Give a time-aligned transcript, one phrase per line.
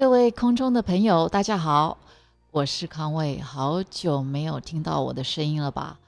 [0.00, 1.98] 各位空中的朋友，大家好，
[2.52, 6.00] 我是康卫，好久没有听到我的声音了吧？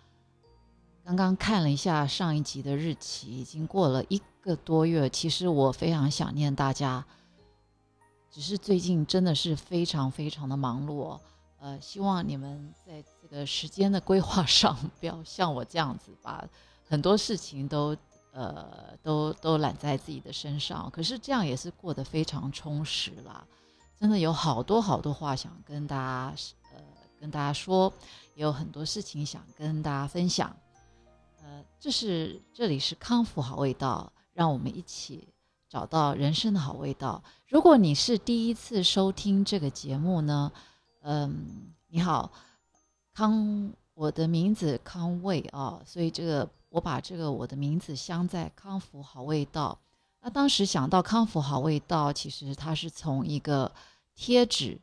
[1.05, 5.11] 刚刚看了一下上一集的日期，已经过了一个多月。
[5.11, 7.05] 其实我非常想念大家，
[8.31, 11.19] 只是最近真的是非常非常的忙碌。
[11.61, 16.43] 呃，希望你们在这个时间的规划上，不要像我这样子，把
[16.89, 17.95] 很多事情都
[18.33, 20.91] 呃都都揽在自己的身上。
[20.91, 23.47] 可是这样也是过得非常充实啦。
[24.03, 26.35] 真的有好多好多话想跟大家，
[26.73, 26.83] 呃，
[27.21, 27.93] 跟大家说，
[28.35, 30.57] 也有很多事情想跟大家分享，
[31.41, 35.29] 呃，这是这里是康复好味道，让我们一起
[35.69, 37.23] 找到人生的好味道。
[37.47, 40.51] 如果你是第一次收听这个节目呢，
[41.03, 42.33] 嗯，你好，
[43.15, 49.79] 康，我的名字康卫啊，所以这个我把这个我的名字镶在康复好味道。
[50.23, 53.71] 那当时想到康复好味道，其实它是从一个。
[54.15, 54.81] 贴纸，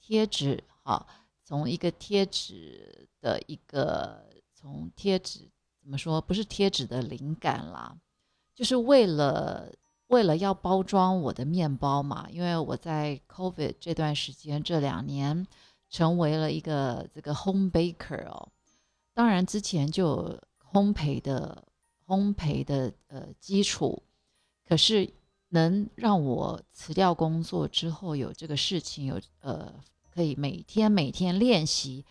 [0.00, 1.06] 贴纸，好，
[1.44, 6.20] 从一个贴纸的一个，从贴纸怎么说？
[6.20, 7.96] 不是贴纸的灵感啦，
[8.54, 9.72] 就是为了
[10.08, 12.28] 为了要包装我的面包嘛。
[12.30, 15.46] 因为我在 COVID 这段时间这两年
[15.88, 18.48] 成为了一个这个 home baker 哦，
[19.14, 20.38] 当然之前就
[20.72, 21.64] 烘焙的
[22.06, 24.02] 烘焙的呃基础，
[24.66, 25.12] 可是。
[25.54, 29.70] 能让我辞掉工作之后有这个事情有呃
[30.10, 32.06] 可以每天每天练习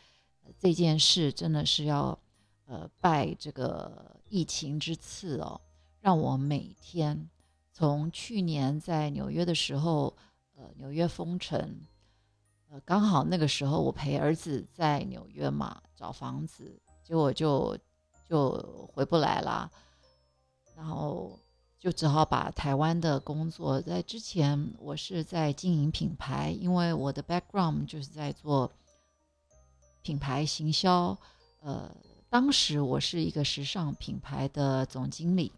[0.60, 2.18] 这件事，真的是要
[2.66, 5.60] 呃拜这个疫情之赐哦，
[6.02, 7.28] 让我每天
[7.72, 10.16] 从去年在纽约的时候，
[10.56, 11.82] 呃纽约封城，
[12.70, 17.76] 呃刚好那个时候我陪儿子在纽约嘛找房子，结果就
[18.30, 19.68] 就回不来啦，
[20.76, 21.40] 然后。
[21.82, 28.72] 就只好把台湾的工作，在之前我是在经营品牌，因为我的 background 就是在做
[30.04, 31.18] 品牌行销。
[31.62, 31.92] 呃，
[32.30, 35.52] 当时我是一个时尚品牌的总经理。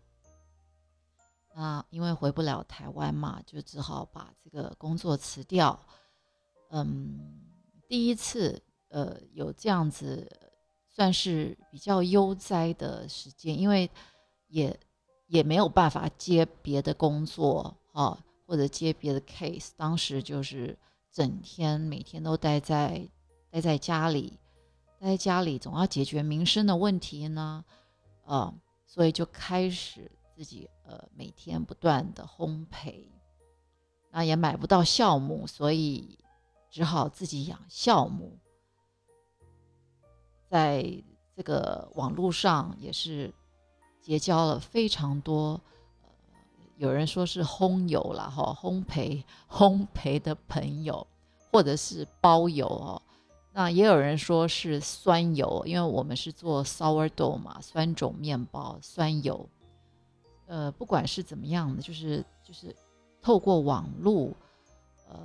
[1.53, 5.77] 那因为回不了台湾嘛，就只好把这个工作辞掉。
[6.69, 7.19] 嗯，
[7.85, 10.25] 第一次呃有这样子
[10.87, 13.91] 算是比较悠哉的时间，因为
[14.47, 14.79] 也。
[15.27, 19.69] 也没有办法接别的工作啊，或者接别的 case。
[19.75, 20.77] 当时就是
[21.11, 23.09] 整天每天都待在
[23.49, 24.39] 待在家里，
[24.99, 27.63] 待在家里总要解决民生的问题呢，
[28.25, 28.53] 呃，
[28.85, 33.07] 所以就开始自己呃每天不断的烘焙。
[34.11, 36.19] 那也买不到酵母，所以
[36.69, 38.37] 只好自己养酵母。
[40.49, 41.03] 在
[41.35, 43.33] 这个网络上也是。
[44.03, 45.61] 结交了非常多，
[46.03, 46.09] 呃，
[46.75, 51.07] 有人说是烘友了哈，烘焙烘焙的朋友，
[51.53, 53.01] 或者是包友哦。
[53.53, 59.47] 那也有人说是酸友，因为我们是做 sourdough 嘛，酸种面包，酸友。
[60.47, 62.75] 呃，不管是怎么样的，就是就是
[63.21, 64.31] 透过网络，
[65.07, 65.17] 呃，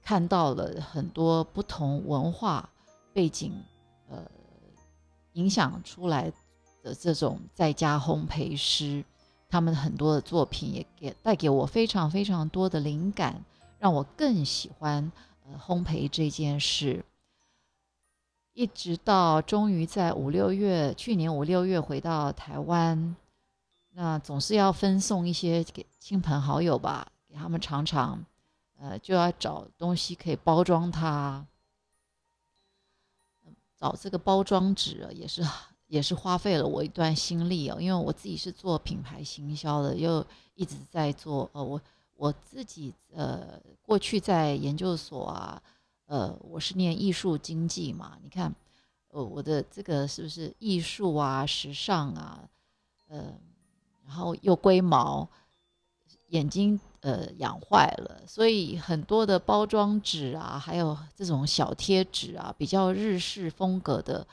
[0.00, 2.70] 看到了很多不同文化
[3.12, 3.52] 背景，
[4.08, 4.24] 呃，
[5.32, 6.32] 影响出来。
[6.82, 9.04] 的这种在家烘焙师，
[9.48, 13.44] 他们很多的作品也给带给我非常非常多的灵感，
[13.78, 15.12] 让我更喜欢
[15.46, 17.04] 呃烘焙这件事。
[18.54, 23.16] 一直到终于在五六月，去年五六月回到台湾，
[23.92, 28.22] 那总是要分送一些给亲朋好友吧，给他们尝尝，
[28.78, 31.46] 呃，就要找东西可以包装它，
[33.78, 35.42] 找这个包装纸也是。
[35.92, 41.78] 也是花费了我一段心力哦，因为我自己是做品牌行销的，又一直在做呃，我
[42.16, 45.62] 我自己呃过去在研究所啊，
[46.06, 48.50] 呃，我是念艺术经济嘛，你看，
[49.08, 52.48] 呃，我的这个是不是艺术啊、时尚啊，
[53.08, 53.34] 呃，
[54.06, 55.28] 然后又龟毛，
[56.28, 64.26] 眼睛呃养坏了，所以很多的包装纸啊，还有这种小贴纸啊，比较日式风格的。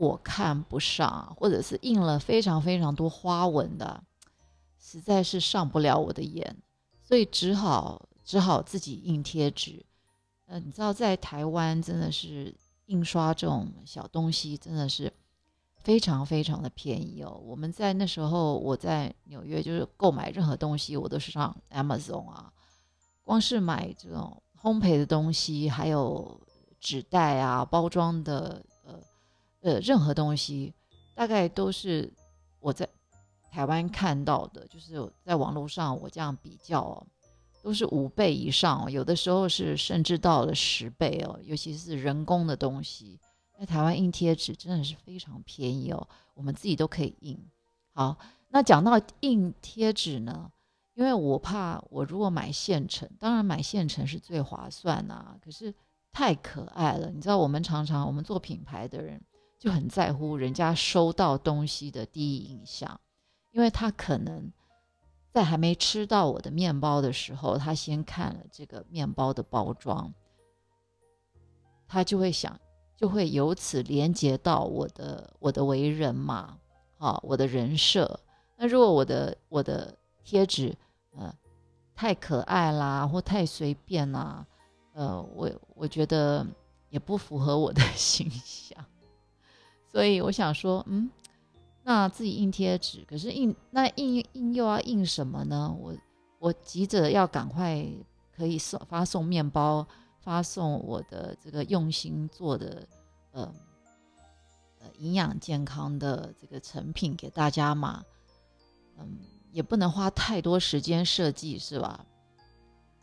[0.00, 4.02] 我看不上，或者是印了非常非常多花纹的，
[4.78, 6.56] 实在是上不了我的眼，
[7.02, 9.84] 所以只好只好自己印贴纸。
[10.46, 12.54] 呃，你知道在台湾真的是
[12.86, 15.12] 印刷这种小东西真的是
[15.76, 17.38] 非常非常的便宜哦。
[17.44, 22.50] 我们在那时候我在纽约就是购买任何东西我都是上 Amazon 啊，
[23.22, 26.40] 光是买这种烘焙的东西，还有
[26.80, 28.64] 纸袋啊包装的。
[29.62, 30.72] 呃，任何东西
[31.14, 32.12] 大概都是
[32.60, 32.88] 我在
[33.50, 37.06] 台湾看到的，就是在网络上我这样比较，哦
[37.62, 41.38] 都是五倍以上，哦有的时候是甚至到了十倍哦。
[41.42, 43.18] 尤其是人工的东西，
[43.58, 47.38] 在台湾印贴纸真的是非常便宜哦，我们自己都可以印。
[47.92, 48.16] 好，
[48.48, 50.50] 那讲到印贴纸呢，
[50.94, 55.74] 因为我怕我如果买现成，当然买现成是最划算呐，可是
[56.12, 57.10] 太可爱了。
[57.10, 59.20] 你知道，我们常常我们做品牌的人
[59.60, 63.00] 就很在乎人家收到东西的第一印象，
[63.52, 64.50] 因为他可能。
[65.32, 70.12] 在还没吃到我的面包的时候，他先看了这个面包的包装，
[71.86, 72.58] 他就会想，
[72.96, 76.58] 就会由此连接到我的我的为人嘛，
[76.98, 78.18] 啊，我的人设。
[78.56, 80.76] 那如果我的我的贴纸，
[81.16, 81.32] 呃，
[81.94, 84.44] 太可爱啦，或太随便啦，
[84.94, 86.44] 呃，我我觉得
[86.88, 88.84] 也不符合我的 形象，
[89.90, 91.10] 所以我想说，嗯。
[91.82, 95.74] 那自己印贴纸，可是印那印印又要印什么呢？
[95.80, 95.96] 我
[96.38, 97.84] 我急着要赶快
[98.36, 99.84] 可以送发送面包，
[100.20, 102.86] 发送我的这个用心做的
[103.32, 103.52] 呃
[104.78, 108.04] 呃营养健康的这个成品给大家嘛，
[108.98, 109.16] 嗯，
[109.50, 112.04] 也不能花太多时间设计是吧？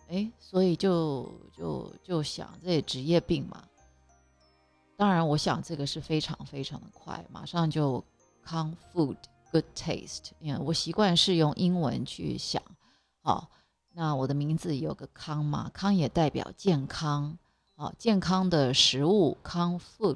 [0.07, 3.63] 哎，所以就就就想这职业病嘛。
[4.97, 8.03] 当然，我想这个是非常非常的快，马上就。
[8.49, 9.17] 康 food
[9.51, 12.63] good taste，因为我习惯是用英文去想，
[13.21, 13.49] 好，
[13.91, 17.37] 那我的名字有个康嘛，康也代表健康，
[17.75, 20.15] 好，健康的食物康 food，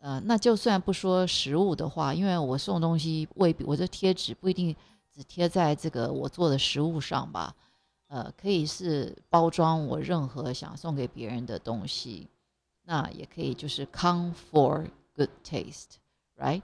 [0.00, 4.76] 呃，那就算不说食物的话，因为我送东西未必，我这贴纸不一定
[5.10, 7.56] 只贴在这个我做的食物上吧，
[8.08, 12.28] 呃，可以是包装我任何想送给别人的东西，
[12.88, 16.62] 那也可以就是康 for good taste，right？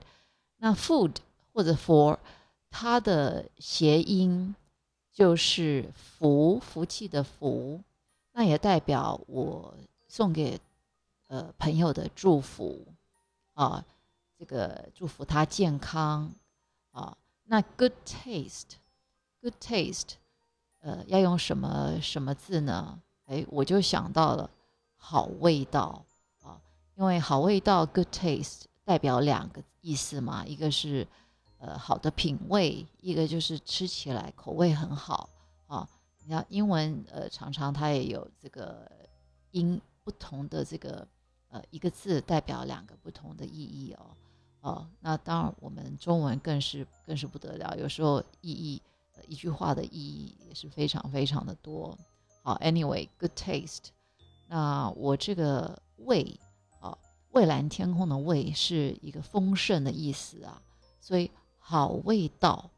[0.57, 1.17] 那 food
[1.53, 2.17] 或者 for
[2.71, 4.55] 它的谐音
[5.13, 7.79] 就是福，福气的福，
[8.31, 9.77] 那也代表我
[10.07, 10.59] 送给
[11.27, 12.87] 呃朋友的祝福
[13.53, 13.85] 啊，
[14.35, 16.33] 这个祝福他健康
[16.89, 17.15] 啊。
[17.43, 20.13] 那 good taste，good taste，
[20.79, 22.99] 呃，要用什么什么字呢？
[23.25, 24.49] 哎，我就想到了
[24.95, 26.03] 好味道，
[26.95, 29.63] 因为好味道 good taste 代表两个。
[29.87, 31.07] 意思嘛，一个是
[31.59, 35.29] 呃好的品味，一个就是吃起来口味很好
[35.67, 35.87] 啊。
[36.23, 38.91] 你看英文呃常常它也有这个
[39.51, 41.07] 音不同的这个
[41.49, 44.17] 呃一个字代表两个不同的意义哦
[44.61, 44.89] 哦。
[45.01, 48.81] 那当然我们中文更是更是不得了，有时候意义
[49.27, 51.95] 一句话的意义也是非常非常的多。
[52.41, 53.89] 好，Anyway，good taste。
[54.47, 56.39] 那我这个味。
[57.35, 60.61] 蔚蓝天空的“蔚”是一个丰盛的意思啊，
[61.01, 61.29] 所以
[61.59, 62.71] 好味道，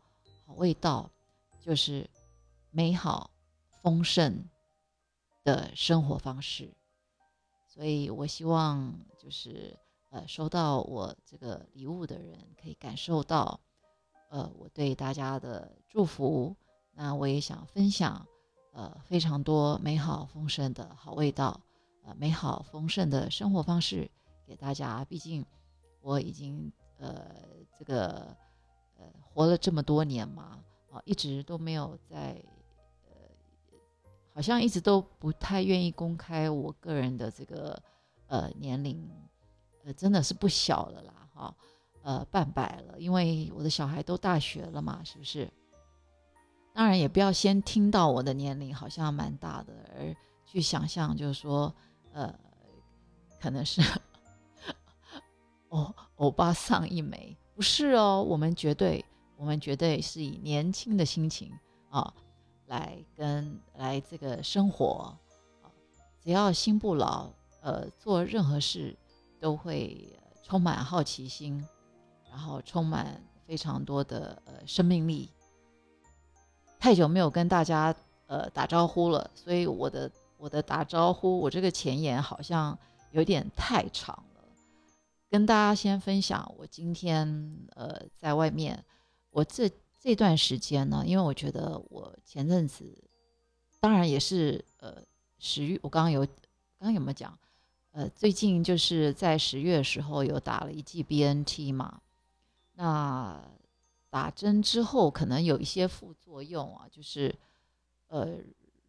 [0.48, 1.12] 好味道
[1.62, 2.10] 就是
[2.72, 3.30] 美好
[3.84, 4.44] 丰盛
[5.44, 6.74] 的生活方式。
[7.68, 9.78] 所以我希望就是
[10.10, 13.60] 呃，收到我这个礼物的人可以感受到
[14.32, 16.56] 呃我对大家的祝福。
[16.94, 18.28] 那我也想分享
[18.74, 21.62] 呃非常多美好丰盛的好味道，
[22.04, 24.10] 呃美好丰盛的生活方式。
[24.48, 25.46] 给大家，毕竟
[26.00, 27.36] 我已经呃
[27.78, 28.34] 这个
[28.98, 32.42] 呃活了这么多年嘛，啊，一直都没有在
[33.10, 33.12] 呃，
[34.34, 37.78] 好像一直都不太愿意公开我个人的这个
[38.28, 39.06] 呃年龄，
[39.84, 41.56] 呃真的是不小了啦，哈，
[42.04, 45.52] 呃半百了，因为我的小孩都大学了嘛，是不是？
[46.74, 51.76] 当然也不要先听到我的年龄好像蛮大的，而去想象就是说，
[52.14, 52.34] 呃，
[53.42, 53.82] 可能是。
[55.70, 59.04] 哦，欧巴桑一枚，不是哦，我们绝对，
[59.36, 61.52] 我们绝对是以年轻的心情
[61.90, 62.14] 啊，
[62.68, 65.14] 来跟来这个生活
[65.62, 65.70] 啊，
[66.24, 67.30] 只要心不老，
[67.62, 68.96] 呃，做任何事
[69.40, 71.62] 都会充满好奇心，
[72.30, 75.30] 然后充满非常多的呃生命力。
[76.80, 77.94] 太久没有跟大家
[78.28, 82.78] 呃打招呼了，所以我的我的打招呼，我这个前言好像
[83.12, 84.24] 有点太长。
[85.30, 88.82] 跟大家先分享，我今天呃在外面，
[89.30, 89.70] 我这
[90.00, 92.98] 这段时间呢，因为我觉得我前阵子，
[93.82, 95.04] 当然也是呃
[95.38, 96.36] 十月，我刚刚有刚
[96.80, 97.38] 刚有没有讲？
[97.92, 102.00] 呃，最近就是在十月的时候有打了一剂 BNT 嘛，
[102.76, 103.44] 那
[104.10, 107.36] 打针之后可能有一些副作用啊，就是
[108.08, 108.38] 呃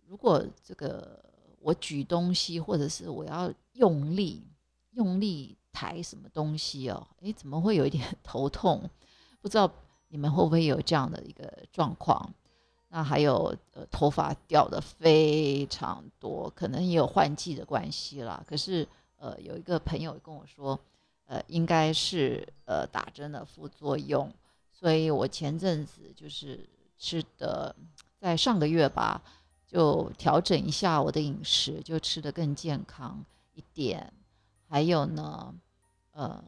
[0.06, 1.20] 如果这个
[1.58, 4.46] 我举东西或者是我要用力
[4.92, 5.57] 用力。
[5.72, 7.06] 抬什么东西哦？
[7.20, 8.88] 诶，怎么会有一点 头痛？
[9.40, 9.70] 不知道
[10.08, 12.32] 你们会不会有这样的一个状况？
[12.88, 18.42] 那还有呃头发掉的非常多，可能也有换季的关系啦。
[18.46, 18.86] 可是
[19.18, 20.78] 呃有一个朋友跟我说，
[21.26, 24.32] 呃应该是呃打针的副作用，
[24.72, 27.74] 所以我前阵子就是吃的，
[28.18, 29.22] 在上个月吧。
[29.70, 33.22] 就调整一下我的饮食，就吃的更健康
[33.52, 34.10] 一点。
[34.68, 35.54] 还有呢，
[36.12, 36.44] 呃，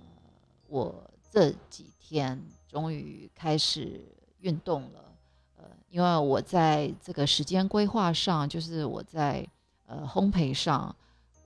[0.69, 4.07] 我这几天终于开始
[4.41, 5.05] 运动了。
[5.57, 9.47] 呃，因为我在这个时间规划上，就是我在
[9.87, 10.95] 呃烘焙上，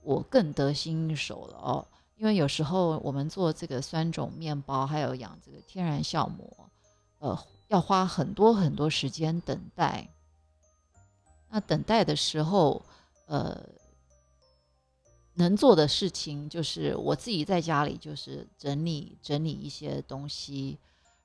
[0.03, 1.87] 我更得心应手了哦。
[2.17, 6.55] 因为有时候我们做这个酸种面包，还有养这个天然酵母，
[7.19, 10.09] 呃，要花很多很多时间等待。
[11.49, 12.81] 那等待的时候，
[13.27, 13.61] 呃，
[15.35, 20.77] 能做的事情就是我自己在家里就是整理整理一些东西，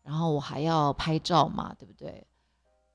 [0.03, 2.27] 然后我还要拍照嘛，对不对？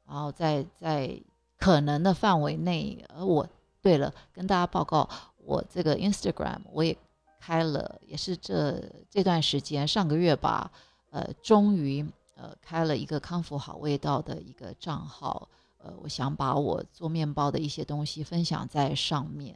[0.05, 1.19] 然后在在
[1.57, 3.47] 可能的范围内，而我
[3.81, 6.95] 对了，跟大家报告，我这个 Instagram 我也
[7.39, 10.71] 开了，也是这这段时间上个月吧，
[11.11, 12.05] 呃，终于
[12.35, 15.47] 呃开了一个康复好味道的一个账号。
[15.77, 19.55] 呃，我想把我做面包的一些东西分享在上面。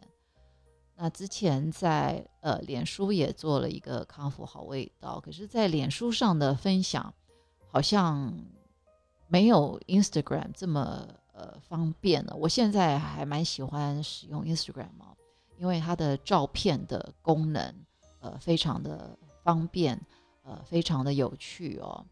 [1.01, 7.13] 那之前在呃脸书也做了一个康复好味道，可是，在脸书上的分享
[7.71, 8.37] 好像
[9.29, 12.35] 没有 Instagram 这么呃方便了。
[12.35, 15.15] 我现在还蛮喜欢使用 Instagram 哦，
[15.57, 17.73] 因为它的照片的功能
[18.19, 19.97] 呃非常的方便，
[20.43, 22.05] 呃非常的有趣哦，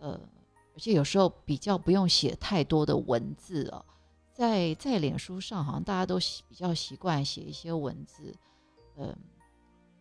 [0.00, 0.18] 呃。
[0.76, 3.84] 而且有时候比较不用写太多的文字哦，
[4.34, 8.34] 在在脸书上好像大家都习比较习惯写一些文字，
[8.96, 9.16] 嗯，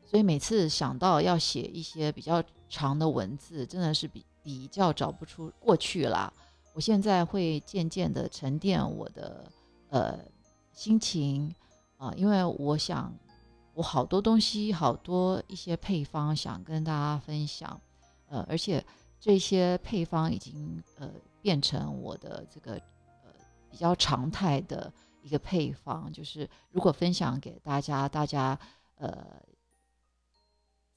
[0.03, 6.33] 所以每次想到要写一些比较长的文字，真的是比比较找不出过去啦。
[6.73, 9.49] 我现在会渐渐的沉淀我的
[9.89, 10.19] 呃
[10.73, 11.53] 心情
[11.97, 13.13] 啊，因为我想
[13.75, 17.79] 我好多东西，好多一些配方想跟大家分享，
[18.27, 18.83] 呃，而且。
[19.25, 21.09] 这些配方已经呃
[21.41, 22.77] 变成我的这个
[23.73, 28.55] 比较常态的一个配方，就是如果分享给大家，大家
[28.97, 29.41] 呃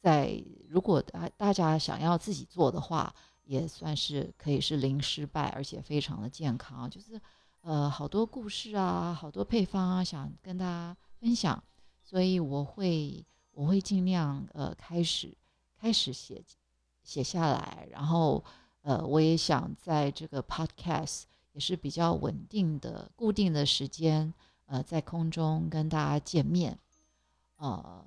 [0.03, 3.11] 在如果大大家想要自己做的话，
[3.45, 6.91] 也算是可以是零失败，而且非常的健康。
[6.91, 7.19] 就是
[7.63, 11.65] 呃好多故事啊，好多配方啊，想跟大家分享，
[12.05, 15.35] 所以我会我会尽量呃开始
[15.81, 16.45] 开始写。
[17.07, 18.45] 写下来，然后，
[18.83, 21.23] 呃，我也想在这个 podcast
[21.57, 24.31] 也是比较稳定的、固定的时间，
[24.67, 26.79] 呃，在空中跟大家见面，
[27.57, 28.05] 呃，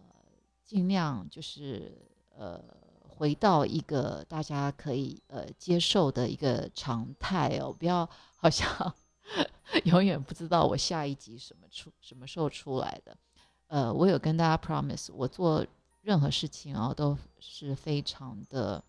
[0.64, 1.98] 尽量就是
[2.38, 2.64] 呃
[3.08, 8.94] 回到一个大家可以呃接受的一个常态哦，不要好像
[9.86, 13.18] 永远不知道我下一集什么出什么时候出来的。
[13.66, 15.66] 呃，我有跟大家 promise，我做
[16.02, 18.84] 任何事情哦都是非常的。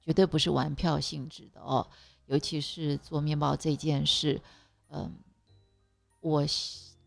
[0.00, 1.86] 绝对不是玩票性质的哦，
[2.28, 4.38] 尤其是做面包这件事，
[4.90, 5.10] 嗯，
[6.20, 6.44] 我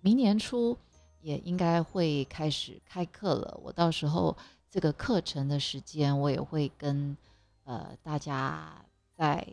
[0.02, 0.76] 明年初
[1.22, 3.60] 也应该会开始开课了。
[3.64, 4.36] 我到时候
[4.68, 7.16] 这个课程的时间，我也会跟
[7.66, 8.84] 呃大家
[9.16, 9.48] 在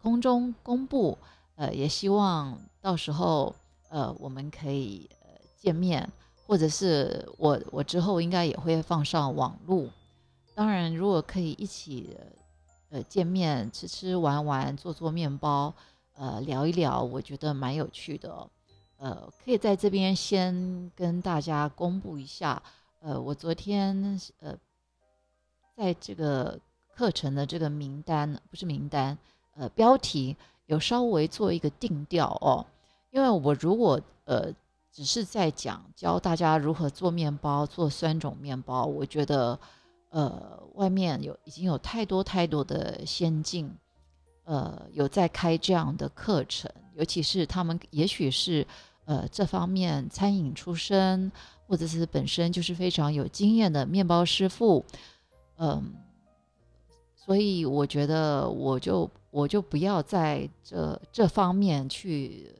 [0.00, 1.18] 空中公布。
[1.56, 3.52] 呃，也希望到时候
[3.88, 6.08] 呃我们可以呃见面，
[6.46, 9.90] 或者是我我之后应该也会放上网路。
[10.54, 12.16] 当然，如果可以一起。
[12.90, 15.74] 呃，见面吃吃玩玩，做做面包，
[16.14, 18.48] 呃，聊一聊，我觉得蛮有趣的。
[18.96, 22.62] 呃，可以在这边先跟大家公布一下。
[23.00, 24.56] 呃，我昨天呃，
[25.76, 26.58] 在这个
[26.94, 29.18] 课程的这个名单，不是名单，
[29.54, 32.64] 呃，标题有稍微做一个定调哦。
[33.10, 34.50] 因为我如果呃
[34.90, 39.58] 只是在讲教大家如何做面包，做酸种面包，我觉得。
[40.10, 43.70] 呃，外面有已经有太多太多的先进，
[44.44, 48.66] 呃，有在开这样的课程，尤其是他们也许是
[49.04, 51.30] 呃这方面餐饮出身，
[51.66, 54.82] 或者是本身就是非常有经验的面包师傅，
[55.58, 55.92] 嗯，
[57.14, 62.50] 所以我觉得我就我就不要在这这方面去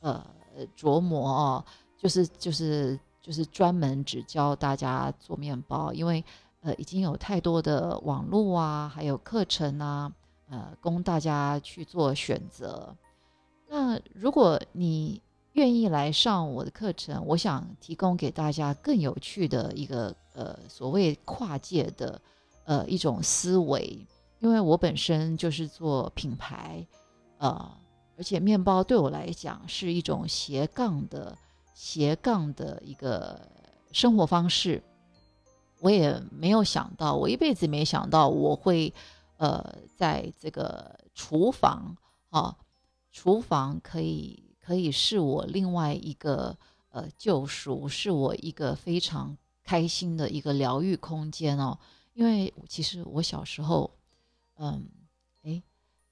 [0.00, 0.26] 呃
[0.74, 1.64] 琢磨哦，
[1.98, 6.24] 就是就是就是专门只教大家做面包，因为。
[6.66, 10.12] 呃，已经有太多的网络啊，还有课程啊，
[10.50, 12.92] 呃，供大家去做选择。
[13.68, 22.20] 那如果你愿意来上我的课程，我想提供给大家更有趣的一个呃所谓跨界的
[22.64, 24.04] 呃一种思维，
[24.40, 26.84] 因为我本身就是做品牌，
[27.38, 27.70] 呃，
[28.18, 31.38] 而且面包对我来讲是一种斜杠的
[31.74, 33.40] 斜杠的一个
[33.92, 34.82] 生活方式。
[35.86, 38.92] 我也没有想到，我一辈子没想到我会，
[39.36, 39.64] 呃，
[39.94, 41.96] 在这个厨房
[42.30, 42.56] 啊，
[43.12, 46.56] 厨房可以可以是我另外一个
[46.90, 51.78] 呃救赎，是我一个非常开心的一个疗愈空间哦。
[52.14, 53.88] 因为其实我小时候，
[54.56, 54.88] 嗯，
[55.44, 55.62] 诶，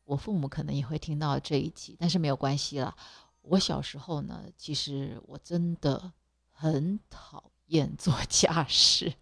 [0.05, 2.95] 我父母可能也会听到这一集，但是没有关系啦。
[3.43, 6.13] 我小时候呢，其实我真的
[6.53, 9.13] 很讨厌做家事。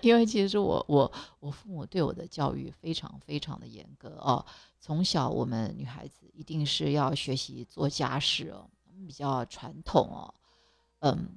[0.00, 4.44] 因为其实我我我父母对我的教育非常非常的严格哦，
[4.80, 8.66] 从小我们女孩子一定是要学习做家事哦，
[9.06, 10.34] 比较传统哦，
[11.00, 11.28] 嗯，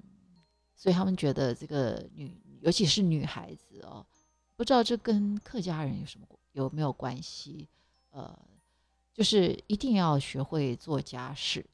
[0.73, 4.05] 所以他们觉得这个女，尤其是女孩子哦，
[4.55, 7.67] 不知道这跟客家人有什么有没有关系？
[8.11, 8.39] 呃，
[9.13, 11.65] 就是一定要学会做家事，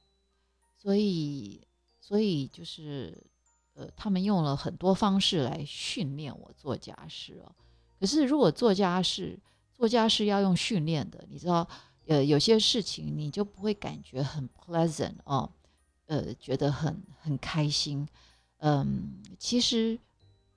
[0.76, 1.62] 所以
[2.00, 3.24] 所以就是。
[3.75, 7.51] 呃，他们用了很多方式来训练我做家事哦。
[8.00, 9.38] 可是如果做家事，
[9.74, 11.67] 做家事要用训练的，你知道，
[12.08, 15.50] 呃，有些事情你就不会感觉很 pleasant 哦，
[16.05, 18.08] 呃，觉得很很开心。
[18.60, 20.00] 嗯，其实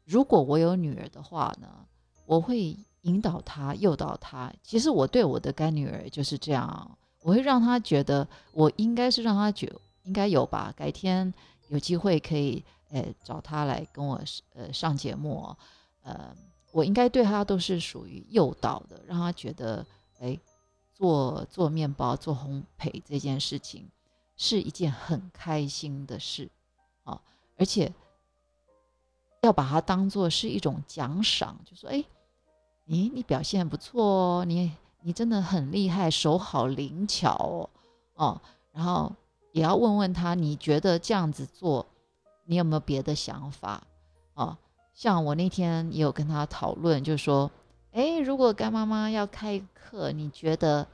[0.04, 1.68] 如果我有女儿的话呢，
[2.25, 4.52] 我会引导她、诱导她。
[4.62, 9.72] 其实我对我的干女儿就是这样，我会让她觉得，我应该是让她觉
[10.04, 10.72] 应该有吧。
[10.76, 11.34] 改天
[11.68, 12.64] 有机会可以。
[12.90, 14.21] 诶，找他来跟我
[14.54, 15.54] 呃上节目，
[16.02, 16.35] 呃，
[16.73, 19.85] 我应该对他都是属于诱导的，让他觉得，
[20.21, 20.38] 哎，
[20.95, 23.87] 做做面包、做烘焙这件事情
[24.37, 26.50] 是一件很开心的事，
[27.04, 27.21] 啊，
[27.59, 27.92] 而且
[29.42, 32.02] 要把它当做是一种奖赏，就说，哎，
[32.87, 37.71] 你你表现不错哦，你你真的很厉害，手好灵巧哦，
[38.14, 38.40] 哦，
[38.73, 39.12] 然后
[39.52, 41.87] 也要问问他，你觉得这样子做？
[42.49, 43.87] 你有没有别的想法
[44.33, 44.57] 哦？
[44.95, 47.51] 像我那天也有跟他讨论，就说，
[47.92, 50.87] 哎，如果干妈妈要开课，你觉得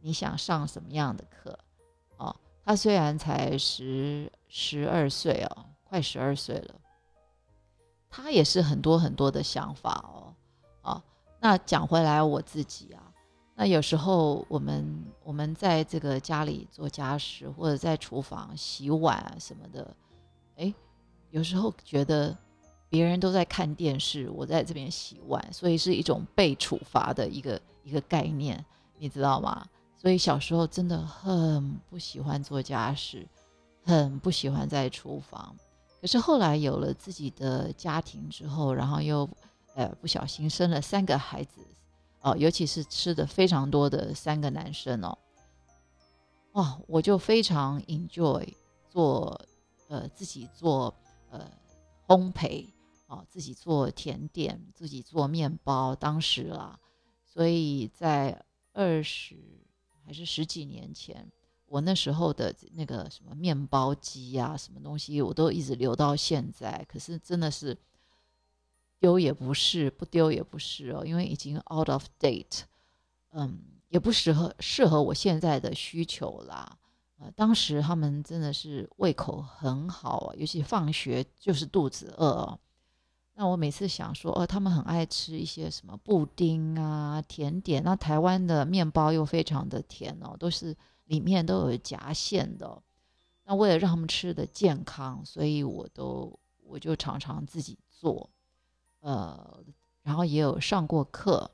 [0.00, 1.58] 你想上什么样的课？
[2.16, 6.74] 哦，他虽然才十十二岁哦，快十二岁了，
[8.08, 10.34] 他也是很多很多的想法哦。
[10.80, 11.02] 哦，
[11.38, 13.12] 那讲回来我自己啊，
[13.54, 19.94] 那有时候我们我们在这个家里做家事，或者在厨房洗碗什么的，
[20.56, 20.74] 哎。
[21.30, 22.36] 有时候觉得
[22.88, 28.64] 别人都在看电视，我在这边洗碗，所以是一种被处罚的一个一个概念，
[28.98, 29.66] 你知道吗？
[29.98, 33.26] 所以小时候真的很不喜欢做家事，
[33.84, 35.54] 很不喜欢在厨房。
[36.00, 39.28] 可是后来有了自己的家庭之后，然后又
[39.74, 41.60] 呃不小心生了三个孩子
[42.20, 45.18] 哦，尤其是吃的非常多的三个男生哦，
[46.52, 48.46] 哇，我就非常 enjoy
[48.88, 49.40] 做
[49.88, 50.94] 呃自己做。
[51.36, 51.52] 呃，
[52.06, 52.66] 烘焙
[53.06, 55.94] 啊，自己做甜点，自己做面包。
[55.94, 56.78] 当时啊，
[57.24, 59.36] 所以在二十
[60.04, 61.30] 还是十几年前，
[61.66, 66.84] 我那时候的那个什么面包机呀，什么东西，我都一直留到现在。
[66.88, 67.76] 可是真的是
[68.98, 72.62] 丢也不是，不丢也不是哦，因为已经 out of date，
[73.30, 76.78] 嗯，也不适合适合我现在的需求啦。
[77.18, 82.58] 呃，当时他们真的是胃口很好啊，尤其放学就是肚子饿。
[83.32, 87.82] 那我每次想说，哦，他们很爱吃一些什么布丁啊、甜点。
[87.82, 92.82] 那台湾的面包又非常的甜哦，都是里面都有夹馅的。
[93.44, 98.28] 那为了让他们吃的健康，所以我都我就常常自己做，
[99.00, 99.64] 呃，
[100.02, 101.50] 然后也有上过课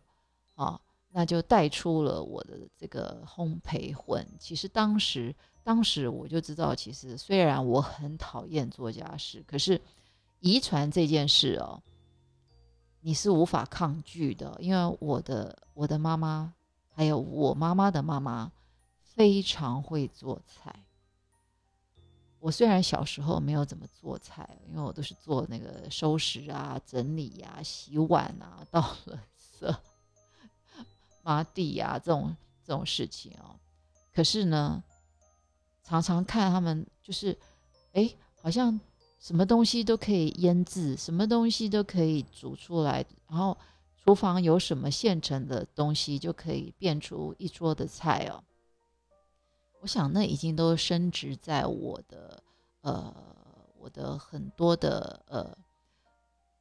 [0.55, 4.27] 啊，那就带出了我的这个烘焙魂。
[4.41, 5.33] 其实当时。
[5.65, 9.81] 当时我就知道，其实虽然我很讨厌做家事，可是
[10.41, 11.81] 遗传这件事哦，
[13.01, 14.57] 你是无法抗拒的。
[14.59, 16.53] 因为我的我的妈妈，
[16.91, 18.51] 还有我妈妈的妈妈，
[19.03, 20.85] 非常会做菜。
[22.41, 29.77] 我虽然小时候没有怎么做菜，因为我都是做那个收拾啊、整理呀、洗碗啊、倒垃圾、
[31.23, 33.55] 抹地呀这种这种事情哦。
[34.13, 34.83] 可是呢。
[35.83, 37.37] 常常看他们，就是，
[37.93, 38.79] 哎，好像
[39.19, 43.57] 什么东西都可以腌制，什么东西都可以煮出来，然后
[44.05, 48.43] 厨房有什么现成的东西就可以变出一桌的菜哦。
[49.81, 52.43] 我想那已经都升值在我的
[52.83, 53.15] 呃，
[53.79, 55.57] 我的很多的呃，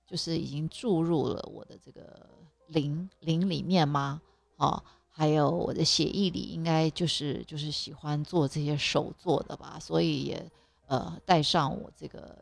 [0.08, 2.28] 就是已经注入了我的这个
[2.68, 4.22] 灵灵里面吗？
[4.58, 10.52] 哦，还有我的血液里应该就是就是喜欢做这些手做的吧，所以也
[10.88, 12.38] 呃带上我这个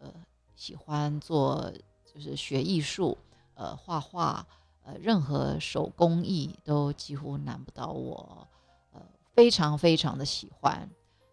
[0.00, 0.10] 呃
[0.56, 1.70] 喜欢做
[2.04, 3.16] 就是学艺术，
[3.54, 4.46] 呃画画，
[4.84, 8.48] 呃任何手工艺都几乎难不倒我，
[8.92, 9.02] 呃
[9.34, 10.88] 非常非常的喜欢。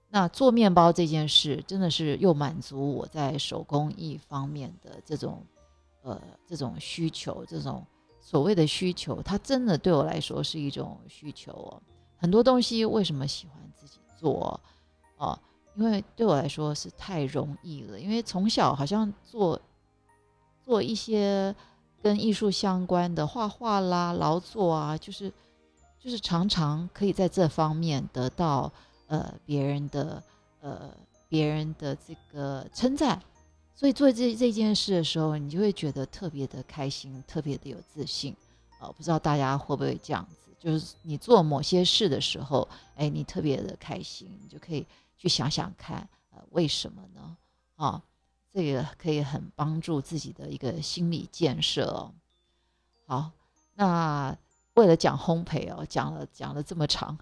[0.10, 5.42] 那做面包这件事真的是又满足我在手工艺方面的这种
[6.04, 7.84] 呃这种需求，这种。
[8.22, 11.82] 所谓的需求，它真的对我来说是一种需求哦。
[12.18, 14.62] 很多东西为什么喜欢自己做
[15.18, 15.38] 哦？
[15.76, 18.00] 因为对我来说是太容易了。
[18.00, 19.60] 因为从小好像做
[20.64, 21.54] 做一些
[22.02, 25.34] 跟艺术相关的画画啦、劳作啊，就是
[26.00, 28.72] 就是常常可以在这方面得到
[29.08, 30.22] 呃别人的
[30.62, 30.92] 呃
[31.28, 33.20] 别人的这个称赞。
[33.82, 38.36] 所以做这这件事的时候，你就会觉得特别的开心，特别的有自信。
[38.80, 40.52] 呃，不知道大家会不会这样子？
[40.60, 44.86] 就是你做某些事的时候，哎，你特别的开心，你就可以
[45.17, 47.36] 去想想看，呃，为什么呢？
[47.76, 48.00] 啊，
[48.54, 52.13] 这个可以很帮助自己的一个心理建设哦。
[53.08, 53.32] 好，
[53.74, 54.38] 那
[54.76, 57.17] 为了讲烘焙哦，讲了讲了这么长，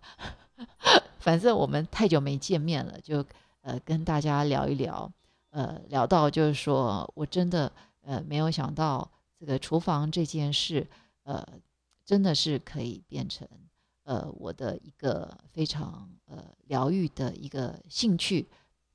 [1.19, 3.25] 反正我们太久没见面了，就
[3.61, 5.09] 呃跟大家聊一聊。
[5.51, 9.09] 呃，聊到就是说，我真的呃没有想到
[9.39, 10.87] 这个厨房这件事，
[11.23, 11.45] 呃，
[12.05, 13.47] 真的是可以变成
[14.03, 18.47] 呃我的一个非常呃疗愈的一个兴趣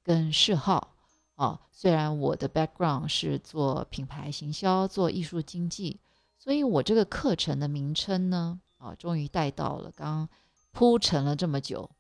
[0.03, 0.95] 跟嗜好
[1.35, 1.61] 啊。
[1.73, 5.99] 虽然我的 background 是做品牌行销、做艺术经济，
[6.39, 9.91] 所以我这个课程的名称呢，啊，终于带到了。
[9.91, 10.29] 刚
[10.71, 11.91] 铺陈了这么久，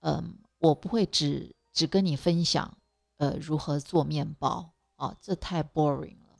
[0.00, 2.77] 嗯，我不会只只跟你分享。
[3.18, 5.16] 呃，如何做面包啊？
[5.20, 6.38] 这太 boring 了。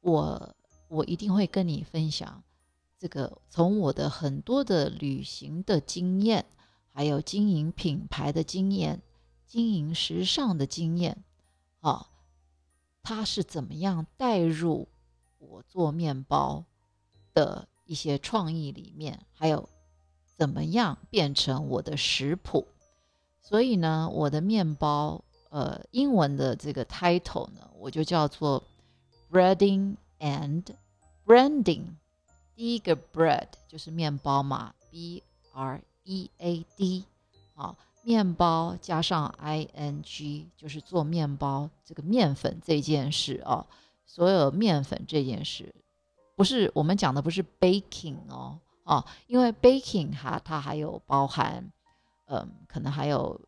[0.00, 0.54] 我
[0.88, 2.42] 我一定会跟你分享
[2.98, 6.46] 这个，从我的很多的旅行的经验，
[6.92, 9.02] 还有经营品牌的经验，
[9.46, 11.22] 经营时尚的经验
[11.80, 12.08] 啊，
[13.02, 14.88] 它是怎么样带入
[15.38, 16.64] 我做面包
[17.34, 19.68] 的一些创意里面，还有
[20.38, 22.66] 怎么样变成我的食谱。
[23.42, 25.22] 所以呢，我的面包。
[25.54, 28.60] 呃，英文的这个 title 呢，我就叫做
[29.30, 30.64] breading and
[31.24, 31.84] branding。
[32.56, 37.04] 第一个 bread 就是面包嘛，b r e a d，
[37.54, 43.64] 好，面包加上 i n g 就是做面包这个面粉这件事啊，
[44.06, 45.72] 所有面粉这件事，
[46.34, 51.70] 不是我们讲的不是 baking 哦，啊，因为 baking 哈，它还有包含，
[52.26, 53.40] 嗯，可能还有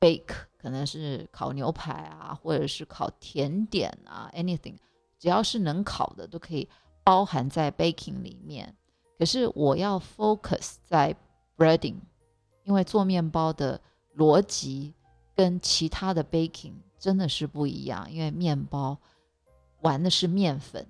[0.00, 0.46] bake。
[0.64, 4.76] 可能是烤牛排啊，或者是烤甜点啊，anything，
[5.18, 6.66] 只要是能烤的都可以
[7.04, 8.74] 包含在 baking 里面。
[9.18, 11.14] 可是我要 focus 在
[11.58, 11.96] breading，
[12.62, 13.78] 因为做面包的
[14.16, 14.94] 逻辑
[15.36, 18.10] 跟其他的 baking 真的是不一样。
[18.10, 18.96] 因为面包
[19.82, 20.86] 玩的是面粉，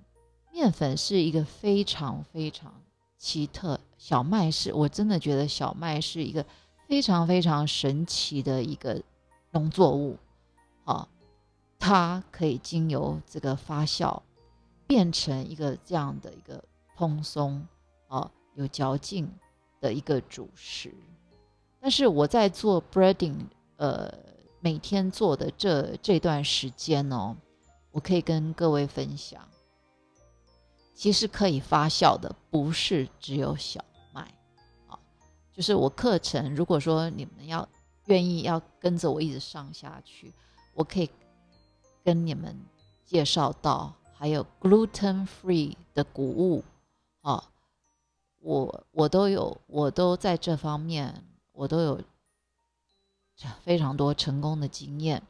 [0.53, 2.73] 面粉是一个非常非常
[3.17, 6.45] 奇特，小麦是我真的觉得小麦是一个
[6.87, 9.03] 非常非常神奇的一个。
[9.55, 10.17] 农作物，
[10.83, 11.07] 啊，
[11.79, 14.21] 它可以经由这个发酵，
[14.85, 16.61] 变成一个这样的一个
[16.97, 17.65] 蓬松，
[18.09, 19.31] 啊，有嚼劲
[19.79, 20.93] 的一个主食。
[21.79, 23.45] 但是我在做 breading，
[23.77, 24.13] 呃，
[24.59, 27.33] 每天做的这这段时间哦，
[27.91, 29.47] 我可以跟各位分享，
[30.93, 34.21] 其实可以发酵的不是只有小麦，
[34.87, 34.99] 啊，
[35.53, 37.65] 就是我课程，如果说你们要。
[38.05, 40.31] 愿意要跟着我一直上下去，
[40.73, 41.09] 我可以
[42.03, 42.55] 跟你们
[43.03, 46.63] 介绍到还有 gluten free 的谷物
[47.21, 47.51] 啊，
[48.41, 52.01] 我我都有，我都在这方面我都有
[53.63, 55.23] 非常多成功的经验，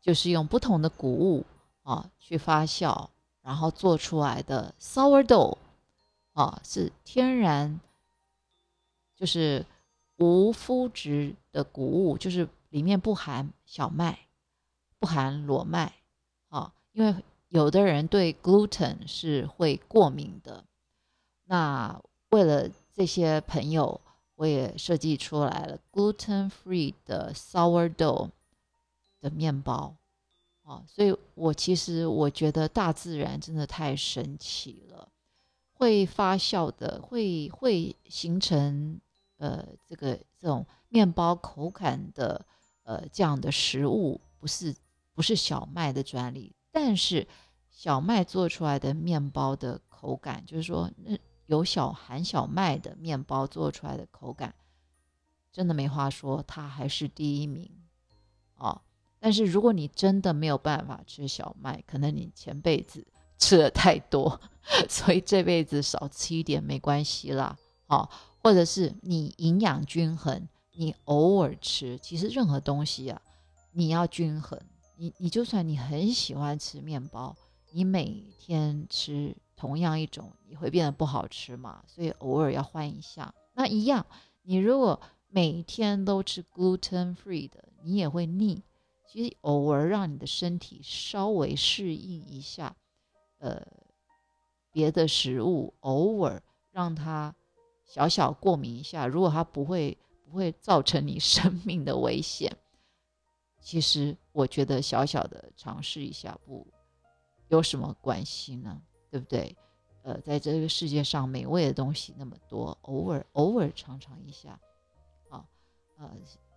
[0.00, 1.44] 就是用不同的谷物
[1.82, 3.08] 啊去发酵，
[3.42, 5.56] 然后做出来的 sourdough
[6.32, 7.80] 啊是天然，
[9.16, 9.66] 就是。
[10.20, 14.18] 无麸质的谷物，就是里面不含小麦，
[14.98, 15.94] 不含裸麦，
[16.48, 20.62] 啊，因为有的人对 gluten 是会过敏的。
[21.44, 23.98] 那为了这些朋友，
[24.34, 28.28] 我也设计出来了 gluten free 的 sourdough
[29.22, 29.96] 的面包，
[30.64, 35.08] 啊，所以我其实我觉得大自然真的太神奇了，
[35.72, 39.00] 会发酵的，会会形成。
[39.40, 42.44] 呃，这个这种面包口感的
[42.82, 44.74] 呃这样的食物，不是
[45.14, 47.26] 不是小麦的专利，但是
[47.70, 54.54] 小麦做出来的面包的口感，就是说，那有小含小麦的面包做出来的口感，
[55.50, 57.70] 真的没话说，它还是第一名
[58.56, 58.82] 哦。
[59.18, 63.06] 但是如果你真的没有办法吃小麦，可能你前辈子
[63.38, 64.38] 吃的太多，
[64.86, 67.56] 所以这辈子少吃一点没关系啦。
[67.86, 68.08] 哦，
[68.42, 73.20] 或者是你营养均衡，你偶尔吃，其实任何东西啊，
[73.72, 74.60] 你要均衡。
[74.96, 77.34] 你你就算你很喜欢吃面包，
[77.70, 81.82] 你每天吃同样一种，你会变得不好吃嘛。
[81.86, 83.34] 所以偶尔要换一下。
[83.54, 84.04] 那一样，
[84.42, 88.62] 你如果每天都吃 gluten free 的，你也会腻。
[89.06, 92.76] 其实偶尔让你的身体稍微适应一下，
[93.38, 93.66] 呃，
[94.70, 97.34] 别的食物，偶尔让它
[97.90, 102.56] 小小过敏一下，如果它不会不会造成你 生命的危险。
[103.60, 106.64] 其实我觉得小小的尝试一下不
[107.48, 108.80] 有什么关系呢？
[109.10, 109.56] 对不对？
[110.04, 114.58] 呃，在这个世界上美味的东西那么多，偶尔偶尔尝尝一下，
[115.28, 115.44] 啊，
[115.98, 116.08] 呃，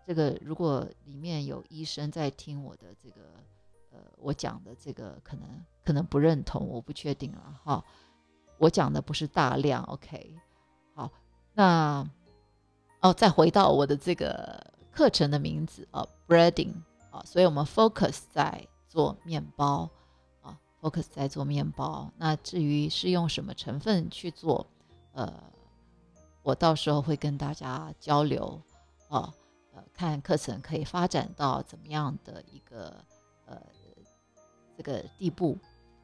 [0.06, 3.22] 这个如果里面有医生在听我的这个，
[3.91, 7.84] 呃，我讲的这个可能可能不认同，我不确定了哈。
[8.60, 10.38] 我讲的不是大量，OK？
[11.54, 12.08] 那
[13.02, 14.62] 哦，再回到我的这个
[14.92, 16.74] 课程的名字啊，Breading。
[17.12, 19.88] 啊，所以我们 focus 在做面包
[20.42, 22.12] 啊，focus 在做面包。
[22.18, 24.66] 那至于是用什么成分去做，
[25.12, 25.32] 呃，
[26.42, 28.60] 我到时候会跟大家交流
[29.10, 29.32] 啊，
[29.76, 32.92] 呃，看课程可以发展到怎么样的一个
[33.46, 33.62] 呃
[34.76, 35.56] 这个地步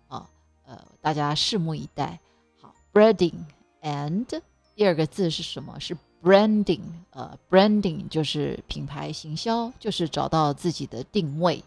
[0.09, 0.29] 啊，
[0.63, 2.19] 呃，大家拭目以待。
[2.61, 3.43] 好，breading
[3.81, 4.39] and
[4.79, 5.77] 第二个字是什么？
[5.77, 5.97] 是。
[6.23, 11.61] branding，呃，branding 就是品牌行销，就是找到自己的定位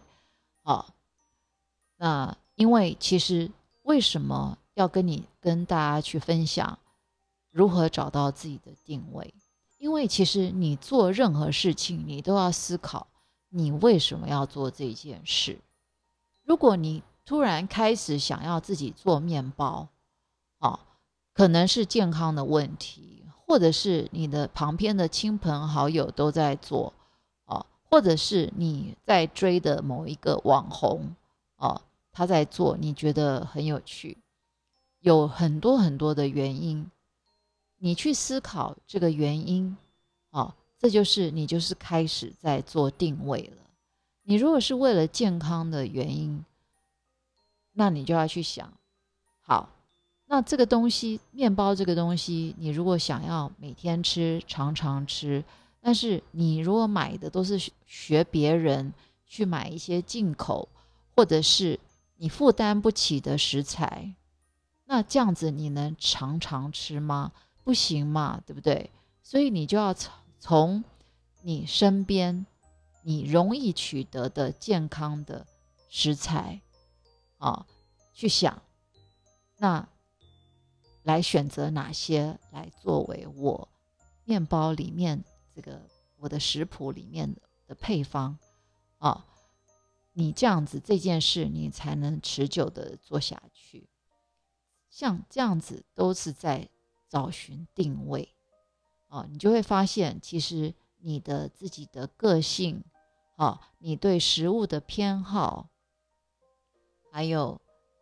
[0.63, 0.87] 啊。
[1.99, 3.51] 那因为其实
[3.83, 6.79] 为什么要跟你跟大家去分享
[7.51, 9.35] 如何找到自己的定位？
[9.77, 13.07] 因为其实你做任何事情，你都要思考
[13.51, 15.59] 你为什么要做这件事。
[16.45, 19.87] 如果你突然开始想要自己做面包，
[21.33, 23.11] 可能是健康的问题。
[23.45, 26.95] 或者是你的旁边的亲朋好友都在做，
[27.45, 31.15] 啊，或者是你在追的某一个网红，
[31.57, 34.17] 啊，他在做，你觉得很有趣，
[35.01, 36.91] 有很多很多的原因，
[37.77, 39.77] 你去思考这个原因，
[40.31, 43.63] 啊，这就是你就是开始在做定位了。
[44.23, 46.43] 你如果是为了健康的原因，
[47.73, 48.73] 那你就要去想，
[49.43, 49.69] 好。
[50.33, 55.45] 那这个东西，面包这个东西，你如果想要每天吃、常常吃，
[55.79, 58.95] 但是你如果买的都是学别人
[59.27, 60.67] 去买一些进口，
[61.15, 61.79] 或者是
[62.17, 64.15] 你负担不起的食材，
[64.87, 67.33] 那这样子你能常常吃吗？
[67.63, 68.91] 不行嘛，对不对？
[69.23, 70.85] 所以你就要从从
[71.43, 72.47] 你身边
[73.03, 75.47] 你容易取得的健康的
[75.91, 76.63] 食材
[77.37, 77.67] 啊
[78.15, 78.63] 去想，
[79.59, 79.87] 那。
[81.03, 83.69] 来选择哪些来作为我
[84.25, 87.35] 面包里面这个我的食谱里面
[87.67, 88.39] 的配方
[88.99, 89.27] 啊，
[90.13, 93.89] 你这样子这件事你才能持久的做下去。
[94.89, 96.69] 像这样子都是在
[97.09, 98.29] 找寻定位
[99.09, 102.85] 啊，你就会发现其实你的自己的个性
[103.37, 105.69] 啊，你对食物的偏好，
[107.11, 107.61] 还有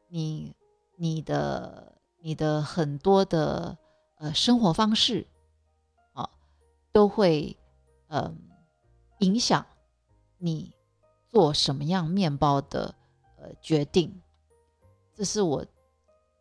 [0.09, 0.55] 你
[0.97, 2.00] 你的。
[2.21, 3.77] 你的很多的
[4.17, 5.27] 呃生活方式
[6.13, 6.29] 啊，
[6.93, 7.57] 都会
[8.09, 8.37] 嗯
[9.21, 9.67] 影响
[10.39, 10.73] 你
[11.29, 12.95] 做什么样面包的
[13.39, 14.21] 呃决定。
[15.15, 15.65] 这是我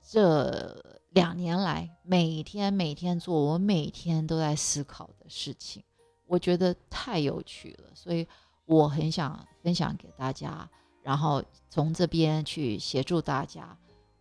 [0.02, 5.84] 这两年来每天每天做，我每天都在思考的事情。
[6.26, 8.28] 我觉得太有趣了，所以
[8.65, 10.70] 我很想分享给大家，
[11.02, 13.78] 然后从这边去协助大家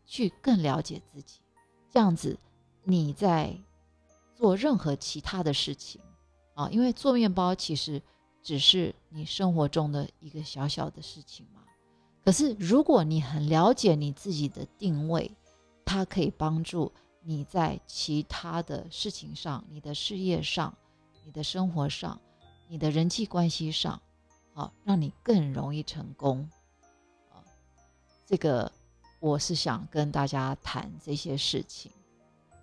[0.06, 1.40] 去更了解自己。
[1.90, 2.38] 这样子，
[2.84, 3.56] 你在
[4.34, 6.00] 做任何其他的事情
[6.54, 8.00] 啊，因为做面包其实
[8.42, 11.62] 只是你生活中的一个小小的事情嘛。
[12.24, 15.30] 可是如果你很了解你自己的定位，
[15.84, 20.76] 它可以帮助你在其他的事情上、你的事业上、
[21.24, 22.20] 你的生活上、
[22.68, 24.00] 你的人际关系上，
[24.52, 26.48] 啊，让你更容易成功
[27.30, 27.40] 啊。
[28.26, 28.70] 这个。
[29.20, 31.90] 我是想跟大家谈这些事情。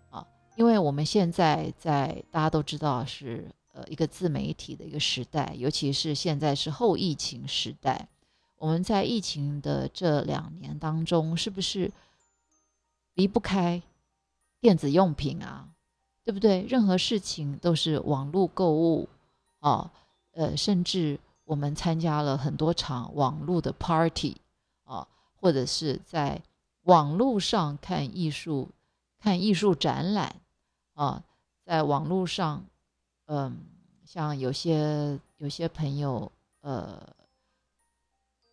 [0.10, 8.08] 啊，因为我们现在在大家都知道是呃一个自媒体的一个时代，尤其是现在是后疫情时代，
[8.58, 11.92] 我们在疫情的这两年当中，是不是
[13.14, 13.82] 离不开
[14.60, 15.70] 电子用品啊？
[16.24, 16.64] 对不对？
[16.64, 19.08] 任何事情都是网络购物
[19.60, 19.92] 啊，
[20.32, 24.36] 呃，甚至我们参加了很多场网络的 party
[24.86, 25.08] 啊，
[25.46, 26.42] 或者是在
[26.86, 28.68] 网络上看艺术、
[29.20, 30.42] 看艺术展览
[30.96, 31.24] 啊，
[31.64, 32.66] 在网络上，
[33.28, 33.56] 嗯，
[34.04, 36.32] 像有些有些朋友，
[36.62, 37.00] 呃，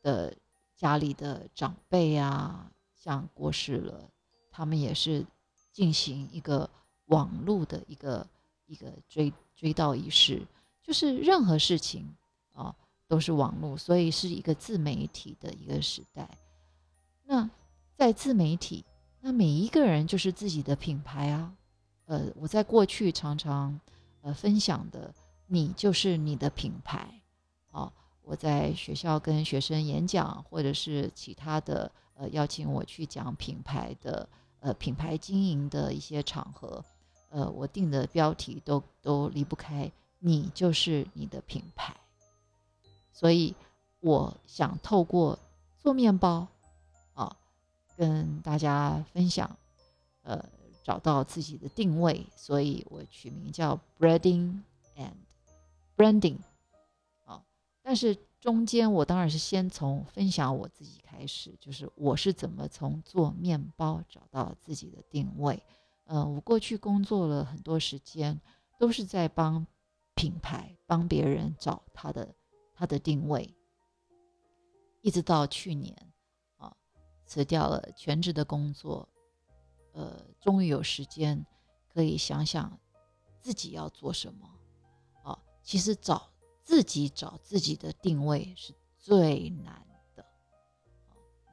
[0.03, 0.37] 的
[0.77, 4.11] 家里的长辈啊，像过世了，
[4.51, 5.25] 他们也是
[5.73, 6.69] 进行一个。
[7.07, 8.27] 网络的一个
[8.67, 10.47] 一个追追悼仪式，
[10.83, 12.07] 就是任何事情
[12.53, 12.75] 啊
[13.07, 16.27] 都是网络，所以是一个自媒体的一个时代。
[17.33, 17.49] 那
[17.97, 18.85] 在自媒体，
[19.23, 21.51] 那每一个人就是自己的品牌啊。
[22.05, 23.81] 呃，我在过去常常
[24.21, 25.15] 呃分享的，
[25.47, 27.23] 你就是你的品牌
[27.71, 27.91] 啊。
[28.23, 34.29] 我在学校跟学生演讲，或者是其他的呃邀请我去讲品牌的
[34.61, 36.85] 呃品牌经营的一些场合。
[37.31, 41.97] 呃，我定的标题都都离不开你就是你的品牌，
[43.11, 43.55] 所以
[44.01, 45.39] 我想透过
[45.79, 46.47] 做面包，
[48.03, 49.49] 跟大家分享，
[50.23, 50.45] 呃，
[50.83, 54.59] 找到自己的定位，所以我取名叫 Breading
[54.97, 55.15] and
[55.97, 56.39] Branding
[57.25, 57.41] 啊。
[57.81, 65.63] 但是中间我当然是先从分享我自己开始，就是我是怎么从做面包找到自己的定位。
[66.07, 68.41] 嗯，我过去工作了很多时间，
[68.81, 69.65] 都是在帮
[70.17, 72.35] 品牌帮别人找他的
[72.75, 73.55] 他的定位，
[75.03, 76.12] 一直到去年，
[77.33, 79.09] 辞掉了全职的工作，
[79.93, 81.47] 呃，终于有时间
[81.89, 82.79] 可以想想
[83.41, 84.47] 自己要做什么
[85.23, 85.39] 啊。
[85.63, 86.29] 其实找
[86.63, 89.83] 自己找自己的定位是最难
[90.15, 90.23] 的，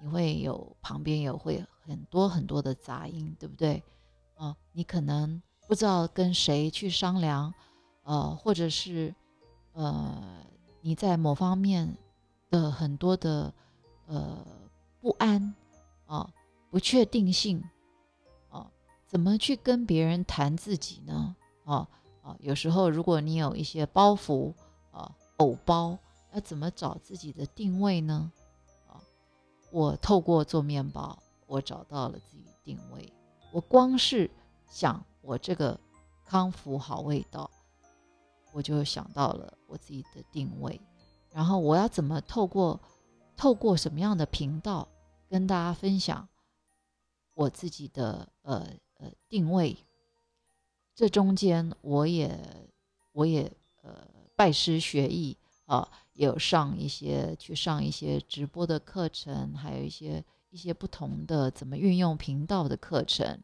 [0.02, 3.82] 你会有旁边有会很多很多的杂音，对不对？
[4.36, 7.54] 哦，你可能不知道跟谁去商量，
[8.04, 9.16] 呃，或者是，
[9.72, 10.46] 呃，
[10.82, 11.98] 你在某方面
[12.50, 13.54] 的很多的
[14.08, 14.46] 呃
[15.02, 15.56] 不安，
[16.10, 16.28] 啊，
[16.72, 17.64] 不确定性，
[18.50, 18.72] 啊，
[19.06, 21.36] 怎么去跟别人谈自己呢？
[21.66, 21.88] 啊
[22.24, 24.52] 啊，有时候如果你有一些包袱，
[24.92, 25.96] 啊，偶包，
[26.32, 28.32] 那怎么找自己的定位呢？
[28.88, 28.98] 啊，
[29.72, 33.14] 我透过做面包，我找到了自己定位。
[33.52, 34.30] 我光是
[34.68, 35.80] 想我这个
[36.26, 37.48] 康复好味道，
[38.52, 40.82] 我就想到了我自己的定位，
[41.32, 42.80] 然后我要怎么透过
[43.38, 44.88] 透过什么样的频道
[45.30, 46.28] 跟大家分享
[47.36, 49.78] 我自己的呃呃定位？
[50.96, 52.38] 这中间我也
[53.12, 53.52] 我也
[53.84, 60.26] 呃拜师学艺啊，有上一些去上一些直播的课程，还有一些。
[60.52, 63.40] 一些不同的怎么运用频道的课程，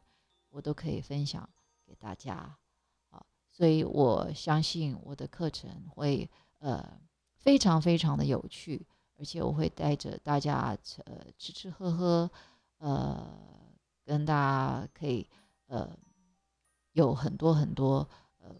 [0.50, 1.48] 我都可以分享
[1.86, 2.58] 给大家
[3.10, 7.00] 啊，所以我相信我的课程会呃
[7.36, 8.84] 非常非常的有趣，
[9.18, 12.30] 而且我会带着大家呃吃吃喝喝，
[12.78, 13.26] 呃
[14.04, 15.26] 跟大家可以
[15.66, 15.90] 呃
[16.92, 18.50] 有很多很多呃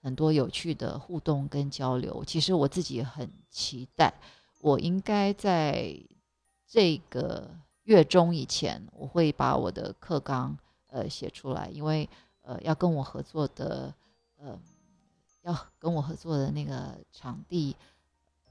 [0.00, 2.24] 很多有趣的互动跟交流。
[2.24, 4.12] 其实我自己很期待，
[4.60, 5.96] 我应该在
[6.66, 7.50] 这个。
[7.84, 12.08] 月中以前，我会把我的课纲呃写出来，因为
[12.42, 13.92] 呃要跟我合作的
[14.36, 14.56] 呃
[15.40, 17.76] 要跟我合作的那个场地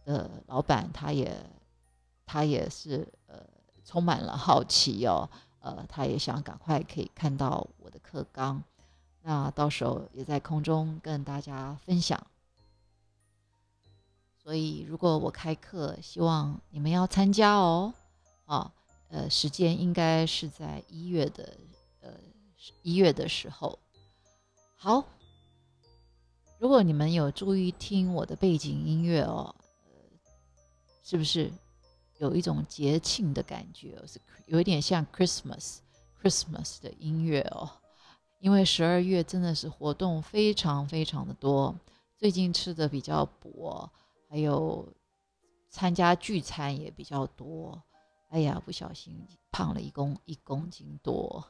[0.06, 1.36] 的老板，他也
[2.26, 3.44] 他也是呃
[3.86, 8.64] 充满了好奇哦，呃他也想赶快可以看到我的课纲，
[9.22, 12.26] 那到时候也在空中跟大家分享。
[14.44, 17.94] 所以如果我开课，希望你们要参加哦，
[18.46, 18.74] 啊。
[19.14, 21.58] 呃，时间应该是在一月的，
[22.00, 22.14] 呃，
[22.82, 23.78] 一月的时候。
[24.78, 25.04] 好，
[26.58, 29.54] 如果你们有注意听我的背景音乐哦，
[31.04, 31.52] 是不是
[32.18, 34.02] 有一种节庆的感觉？
[34.06, 37.70] 是有一点像 Christmas，Christmas 的音乐哦。
[38.40, 41.76] 因为十二月真的是活动非常非常的多，
[42.18, 43.88] 最近吃的比较补，
[44.28, 44.88] 还有
[45.70, 47.82] 参加聚餐也比较多。
[48.30, 49.14] 哎呀，不小心
[49.52, 51.44] 胖了一公一公斤多。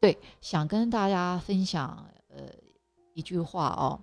[0.00, 2.48] 对，想跟大家分享呃
[3.14, 4.00] 一句话哦，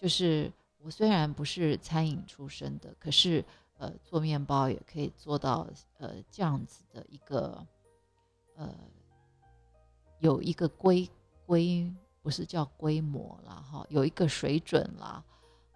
[0.00, 3.44] 就是我虽然不是餐饮出身的，可是
[3.78, 5.66] 呃做面包也可以做到
[5.98, 7.66] 呃这样子的一个
[8.54, 8.72] 呃
[10.18, 11.08] 有一个规
[11.46, 15.24] 规不是叫规模了哈，有一个水准啦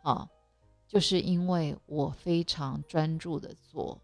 [0.03, 0.29] 啊，
[0.87, 3.99] 就是因为我非常专注的做。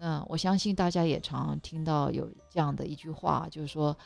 [0.00, 3.96] 嗯，我相信大家也常听到有这样的一句话，就是说，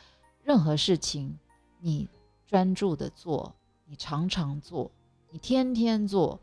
[0.41, 1.37] 任何事情
[1.79, 2.09] 你
[2.47, 3.53] 专注的做，
[3.85, 4.89] 你常常做，
[5.29, 6.39] 你天天做，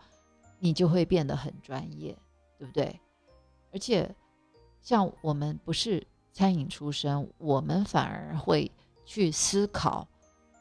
[0.61, 2.17] 你就会变得很专业，
[2.61, 3.01] 对不对？
[3.73, 4.15] 而且
[4.81, 8.71] 像我们不是餐饮出身，我们反而会
[9.05, 10.07] 去思考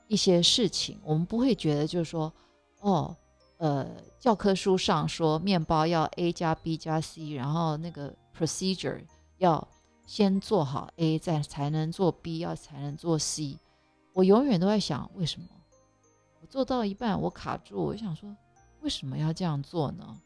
[0.07, 2.33] 一些事情，我们不会觉得就是说，
[2.79, 3.15] 哦。
[3.59, 3.85] 呃，
[4.17, 9.03] 教科书上说面包要 A 加 B 加 C，然后那个 procedure
[9.37, 9.67] 要
[10.05, 13.59] 先做好 A，再才能做 B，要才能做 C。
[14.13, 15.47] 我永远都在想，为什么
[16.39, 17.83] 我做到一半我卡住？
[17.83, 18.33] 我就想说，
[18.79, 20.21] 为什么要这样做呢？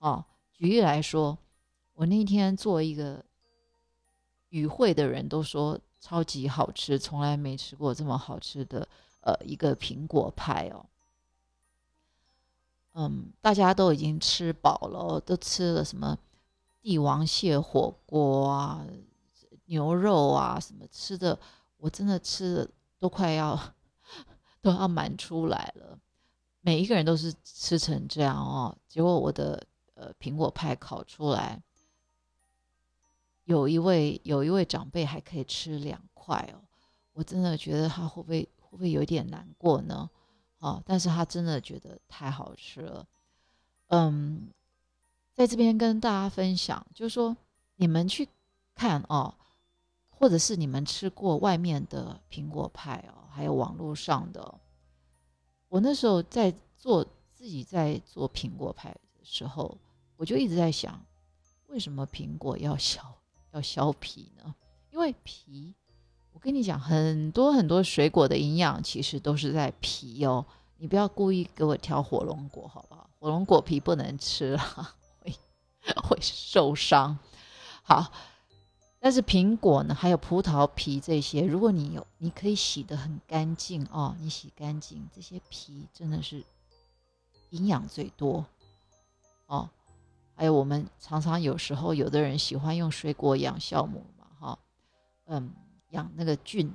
[0.00, 0.22] 哦，
[0.56, 1.36] 举例来说，
[1.92, 3.22] 我那天做一个
[4.48, 8.88] 与会的人都说超级好吃，从来没吃过这么好吃的
[9.20, 10.86] 呃一个苹果派哦。
[12.94, 16.16] 嗯，大家都已经吃饱了，都吃了什么
[16.80, 18.86] 帝王蟹火锅啊、
[19.66, 21.38] 牛肉啊，什么吃的，
[21.76, 23.60] 我真的吃的都快要
[24.62, 25.98] 都要满出来了。
[26.62, 29.62] 每一个人都是吃成这样哦，结果我的
[29.96, 31.60] 呃苹果派烤出来，
[33.44, 36.62] 有一位有一位长辈还可以吃两块哦，
[37.12, 40.08] 我真的觉得他会不会会不会有点难过呢？
[40.58, 43.06] 哦，但是他真的觉得太好吃了，
[43.88, 44.48] 嗯，
[45.34, 47.36] 在这边跟大家分享，就是说
[47.76, 48.26] 你们去
[48.74, 49.34] 看哦，
[50.08, 54.60] 或者是你们吃过外面的苹果派哦，还有网络上的，
[55.68, 59.76] 我那时候在做自己在做苹果派的时候，
[60.16, 61.00] 我就一直在想，
[61.68, 63.00] 为什么苹果要削
[63.52, 64.54] 要削皮呢？
[64.90, 65.74] 因为皮。
[66.32, 70.44] 我跟你讲，很多很多水果的营养其实都是在皮哦。
[70.76, 73.08] 你不要故意给我挑火龙果，好不好？
[73.18, 75.34] 火龙果皮不能吃啊，会
[76.02, 77.18] 会受伤。
[77.82, 78.12] 好，
[79.00, 84.14] 但是苹果呢，还有葡萄皮这些，如果你有，你可以洗得很干净哦。
[84.20, 86.44] 你洗干净这些皮，真的是
[87.48, 88.44] 营养最多
[89.46, 89.70] 哦。
[90.36, 94.58] 还有我们常常有时候有的人喜欢用水果养酵母嘛，哈，
[95.24, 95.52] 嗯。
[95.90, 96.68] 养那个菌，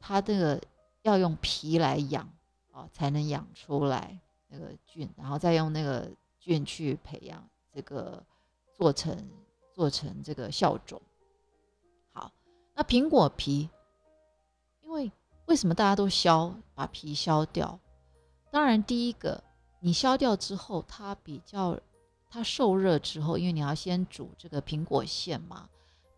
[0.00, 0.58] 它这个
[1.02, 2.26] 要用皮来养
[2.72, 8.20] 啊，才能养出来那个菌，然后再用那个菌去培养这个
[8.72, 9.14] 做成
[9.74, 11.00] 做成这个酵种。
[12.12, 12.32] 好，
[12.74, 13.68] 那苹果皮，
[14.82, 15.12] 因为
[15.44, 17.78] 为什么大家都削把皮削掉？
[18.50, 19.44] 当然，第一个
[19.80, 21.78] 你削掉之后，它比较
[22.36, 25.66] 它受热之后，因为你要先煮这个苹果馅嘛，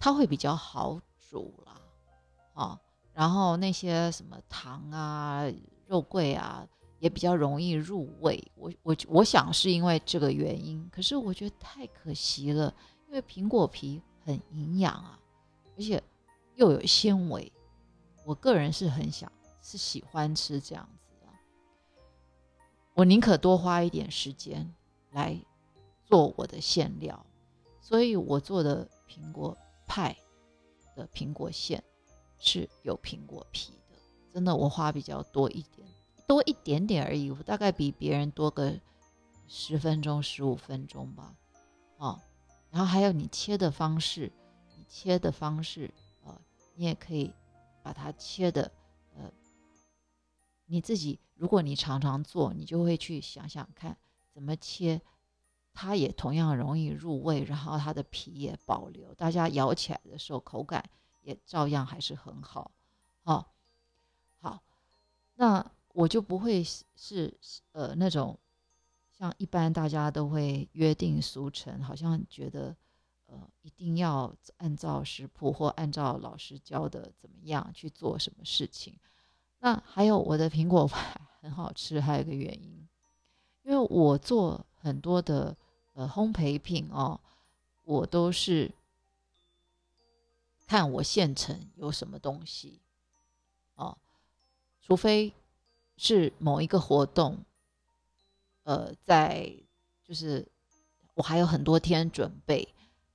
[0.00, 1.00] 它会比较好
[1.30, 1.80] 煮啦。
[2.54, 2.80] 啊，
[3.12, 5.44] 然后那些什么糖啊、
[5.86, 6.66] 肉桂啊，
[6.98, 8.50] 也比较容易入味。
[8.56, 12.74] 我我我想是因为这个原因，可是我觉得太可惜了，
[13.06, 15.20] 因为苹果皮很营养啊，
[15.76, 16.02] 而且
[16.56, 17.52] 又有纤维。
[18.24, 19.30] 我个人是很想
[19.62, 21.28] 是喜欢吃这样子的，
[22.94, 24.74] 我宁可多花一点时间
[25.12, 25.40] 来
[26.08, 27.26] 做我的馅料，
[27.80, 29.56] 所以我做的苹果
[29.86, 30.16] 派
[30.96, 31.84] 的苹果馅。
[32.40, 33.98] 是有苹果皮的，
[34.32, 35.88] 真的，我花比较多一点，
[36.24, 38.78] 多一点点而已，我大概比别人多个
[39.48, 41.34] 十分钟、十五分钟吧，
[41.96, 42.20] 哦，
[42.70, 44.30] 然后还有你切的方式，
[44.76, 45.92] 你切的方式，
[46.24, 46.40] 呃，
[46.76, 47.34] 你也可以
[47.82, 48.70] 把它切的，
[49.16, 49.32] 呃，
[50.66, 53.96] 你自己，如果你常常做，你就会去想想看
[54.32, 55.02] 怎么切，
[55.80, 60.84] 它也同样容易入味，然后它的皮也保留，大家咬起来的时候口感。
[61.20, 62.70] 也照样还是很好，
[63.24, 63.44] 哦，
[64.40, 64.62] 好，
[65.34, 67.38] 那我就不会是
[67.72, 68.38] 呃那种
[69.12, 72.74] 像一般大家都会约定俗成，好像觉得
[73.26, 78.98] 呃一定要按照食谱或按照老师教的怎么样去做什么事情。
[79.58, 82.88] 那还有我的苹果派 很好吃，还有一个原因，
[83.64, 85.54] 因为我做很多的
[85.98, 87.18] 呃烘焙品哦，
[87.84, 88.70] 我都是。
[90.70, 92.82] 看我现成有什么东西，
[93.76, 93.96] 哦，
[94.82, 95.32] 除非
[95.96, 97.42] 是某一个活动，
[98.64, 99.50] 呃，在
[100.04, 100.46] 就是
[101.14, 102.68] 我还有很多天准备，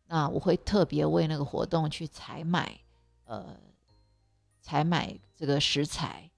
[0.07, 2.81] 那我会特别为那个活动去采买，
[3.25, 3.55] 呃，
[4.59, 6.31] 采买这个食材，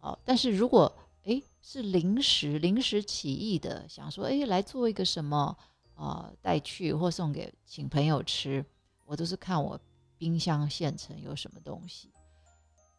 [0.00, 0.90] 哦，但是如果
[1.24, 5.54] 哎是临时临时起意的，想说哎来做一个什么
[5.94, 8.64] 啊带去或送给请朋友吃，
[9.04, 9.80] 我都是看我。
[10.16, 12.08] 冰箱现成有什么东西？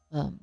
[0.09, 0.37] 嗯，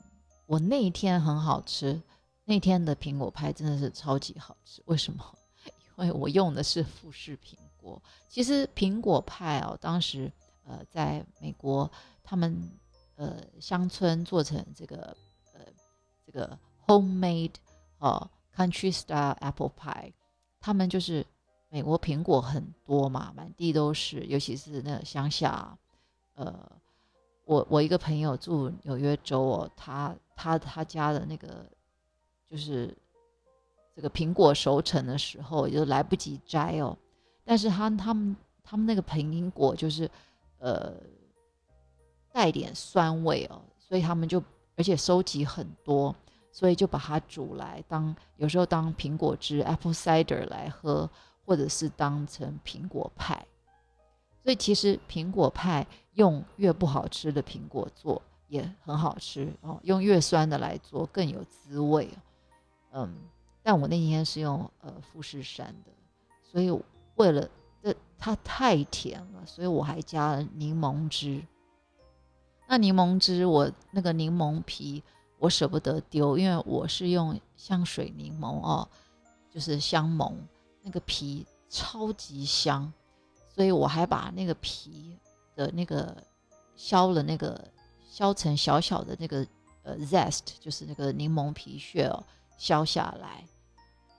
[0.47, 2.03] 我那一天很好吃，
[2.45, 4.83] 那天的苹果派真的是超级好吃。
[4.87, 5.39] 为什么？
[5.99, 8.03] 因为我用的是富士苹果。
[8.27, 10.33] 其实苹果派哦，当时
[10.65, 11.89] 呃，在美国
[12.25, 12.57] 他们
[13.17, 15.17] 呃乡村做成这个
[15.53, 15.61] 呃
[16.25, 17.55] 这个 homemade
[17.99, 20.13] 哦 Country Style Apple Pie，
[20.59, 21.25] 他们就是
[21.73, 25.75] 美国苹果很多嘛，满地都是，尤其是那个乡下。
[26.35, 26.55] 呃，
[27.47, 31.67] 我我一个朋友住纽约州哦，他他他家的那个
[32.47, 32.95] 就是
[33.97, 36.95] 这个苹果熟成的时候就来不及摘哦，
[37.43, 40.11] 但是他他们他们那个苹果就是
[40.59, 40.93] 呃
[42.31, 44.43] 带点酸味哦，所以他们就
[44.77, 46.15] 而且收集很多。
[46.55, 51.09] 所以就把它煮来当，有时候当苹果汁 （apple cider） 来喝，
[51.45, 53.47] 或者是当成苹果派。
[54.43, 62.09] 所以其实苹果派用越不好吃的苹果做也很好吃哦，用越酸的来做更有滋味。
[62.93, 63.15] 嗯，
[63.63, 65.91] 但我那天是用呃富士山的，
[66.43, 66.71] 所以
[67.17, 67.49] 为了
[67.83, 71.43] 这它太甜了，所以我还加了柠檬汁。
[72.69, 75.03] 那柠檬汁我那个柠檬皮。
[75.39, 78.89] 我舍不得丢，因为我是用香水柠檬哦，
[79.51, 80.33] 就是香檬，
[80.83, 82.93] 那个皮超级香，
[83.49, 85.19] 所以我还把那个皮
[85.55, 86.23] 的那个
[86.77, 87.69] 削了那个
[88.09, 89.47] 削成小小的那个
[89.83, 92.25] 呃 zest，就是那个柠檬皮屑哦，
[92.59, 93.47] 削下来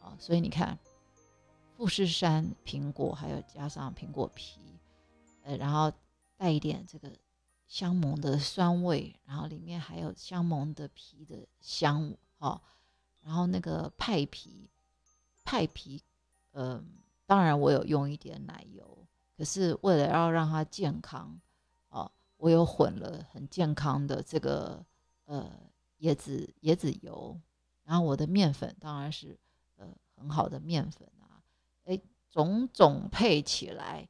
[0.01, 0.77] 啊，所以你看
[1.77, 4.59] 富士山苹果还有加上苹果皮，
[5.43, 5.91] 呃，然后
[6.37, 7.11] 带一点这个。
[7.65, 12.61] 香檬的酸味，然后里面还有香檬的皮的香哦，
[13.21, 14.69] 然后那个派皮，
[15.43, 15.99] 派皮，
[16.53, 16.83] 嗯，
[17.27, 19.05] 当然我有用一点奶油，
[19.37, 21.39] 可是为了要让它健康
[21.89, 24.83] 哦，我有混了很健康的这个
[25.25, 25.51] 呃
[25.99, 27.39] 椰子椰子油，
[27.83, 29.37] 然后我的面粉当然是
[29.75, 31.43] 呃很好的面粉啊，
[31.85, 31.99] 哎，
[32.31, 34.07] 种种配起来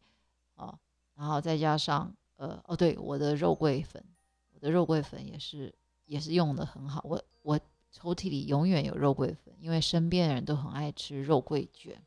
[0.55, 0.79] 哦，
[1.15, 2.15] 然后再加上。
[2.35, 4.03] 呃哦，对，我的肉桂粉，
[4.51, 5.73] 我的肉桂粉也是
[6.05, 6.99] 也是用的很好。
[7.07, 7.57] 我我
[7.91, 12.03] 抽屉里永远有肉桂粉，因为身边的人都很爱吃肉桂卷，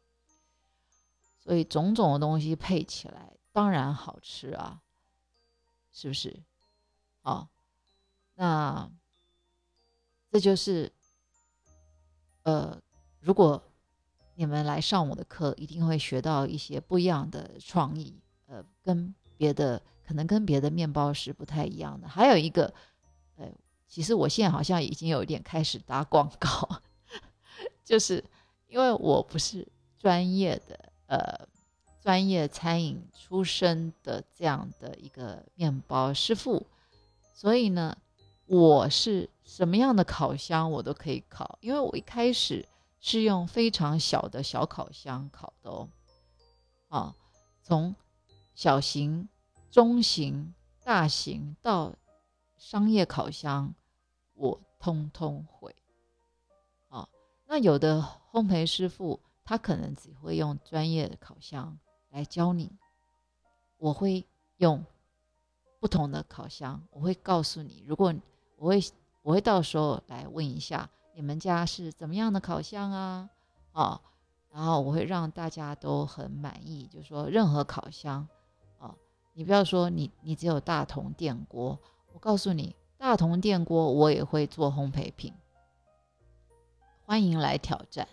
[1.47, 4.83] 所以种种的东西配起来当然好吃啊，
[5.93, 6.43] 是不是？
[7.23, 7.49] 好，
[8.35, 8.91] 那
[10.33, 10.93] 这就是
[12.43, 12.83] 呃，
[13.21, 13.63] 如果
[14.35, 19.81] 你们来上我的课，一定会学到一些不一样的创意，呃，跟别的。
[20.05, 22.07] 可能跟别的面包师不太一样的。
[22.07, 22.73] 还有一个，
[23.35, 23.51] 呃，
[23.89, 26.81] 其实我现在好像已经有点开始打广告，
[27.83, 28.25] 就是
[28.69, 29.67] 因为我不是
[29.99, 31.49] 专业的，呃，
[32.01, 36.67] 专业餐饮出身的这样的一个面包师傅，
[37.33, 37.97] 所以呢，
[38.47, 42.67] 我是什么样的烤箱我都可以烤，因为我一开始
[43.01, 45.89] 是用非常小的小烤箱烤的哦，
[46.89, 47.15] 啊，
[47.63, 47.95] 从
[48.55, 49.29] 小型。
[49.69, 50.55] 中型、
[50.85, 51.93] 大型到
[52.57, 53.75] 商业烤箱，
[54.33, 55.77] 我通通会。
[56.89, 57.07] 啊，
[57.47, 58.01] 那有的
[58.33, 61.79] 烘焙师傅他可能只会用专业的烤箱
[62.11, 62.73] 来教你，
[63.79, 64.27] 我会
[64.57, 64.85] 用
[65.81, 68.13] 不同的烤箱，我会告诉你，如果
[68.57, 68.83] 我会
[69.23, 73.31] 我会到时候来问一下你们家是怎么样的烤箱啊，
[73.73, 74.01] 啊，
[74.51, 78.29] 然后我会让大家都很满意，就说任何烤箱。
[79.39, 81.79] 你不要说你你只有大同电锅，
[82.15, 85.35] 我告诉你，大同电锅我也会做烘焙品，
[87.05, 88.09] 欢迎来挑战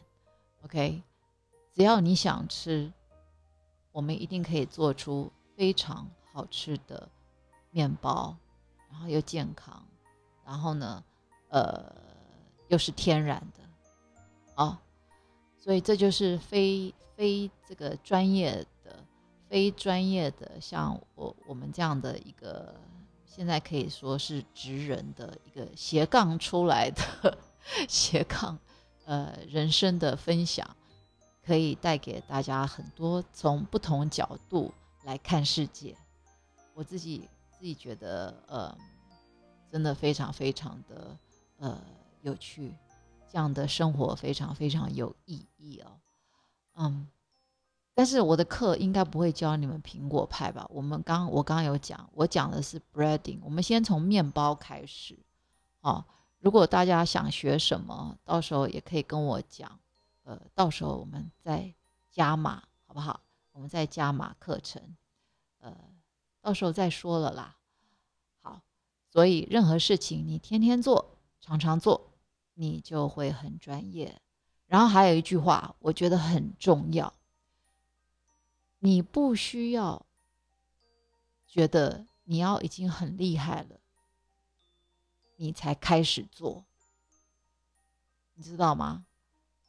[0.65, 1.01] ，OK，
[1.73, 2.91] 只要你想吃，
[3.91, 7.09] 我们一定可以做出非常好吃的
[7.71, 8.35] 面包，
[8.89, 9.83] 然后又健康，
[10.45, 11.03] 然后呢，
[11.49, 11.95] 呃，
[12.67, 14.81] 又是天然的，啊，
[15.59, 18.53] 所以这就是非非这个专业
[18.83, 18.93] 的。
[19.49, 22.73] 非专业的，像我我们这样的一个，
[23.23, 27.37] 现在可以说是职人的一个斜杠出来的
[27.87, 28.57] 斜杠，
[29.05, 30.67] 呃，人生的分享，
[31.45, 34.73] 可以带给大家很多从不同角度
[35.03, 35.95] 来看世界。
[36.73, 38.77] 我自己自己觉得，呃，
[39.71, 41.17] 真的非常非常的
[41.57, 41.81] 呃
[42.21, 42.73] 有趣，
[43.29, 45.91] 这样的生活非常非常有意义哦，
[46.75, 47.07] 嗯。
[47.95, 50.65] 但是我的课应该不会教你们苹果派吧？
[50.71, 53.37] 我们刚我刚刚有讲，我讲的是 breading。
[53.43, 55.15] 我们先从面包开始，
[55.81, 56.03] 哦。
[56.39, 59.79] 如果大家想学什么，到时候也可以跟我讲，
[60.23, 61.73] 呃，到时候我们再
[62.09, 63.21] 加码，好不好？
[63.51, 64.95] 我们再加码课程，
[65.59, 65.77] 呃，
[66.41, 67.57] 到时候再说了啦。
[68.41, 68.61] 好，
[69.09, 72.11] 所以任何事情你天天做，常常做，
[72.55, 74.19] 你就会很专业。
[74.65, 77.13] 然后还有一句话，我觉得很重要。
[78.79, 80.05] 你不需要
[81.45, 83.79] 觉得你要已经很厉害了，
[85.35, 86.65] 你才开始做，
[88.33, 89.05] 你知道吗？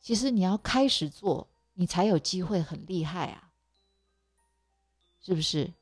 [0.05, 3.51] 其实你要开始做，你才有机会很厉害啊，
[5.23, 5.73] 是不是？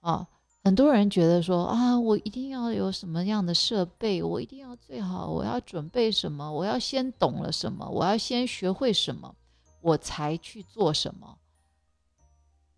[0.00, 0.26] 哦，
[0.62, 9.34] 很多人觉得说啊，我一定要有什么样的设备，我一定要最好，我要准备什么，我要先懂了什么，我要先学会什么，
[9.80, 11.38] 我才去做什么。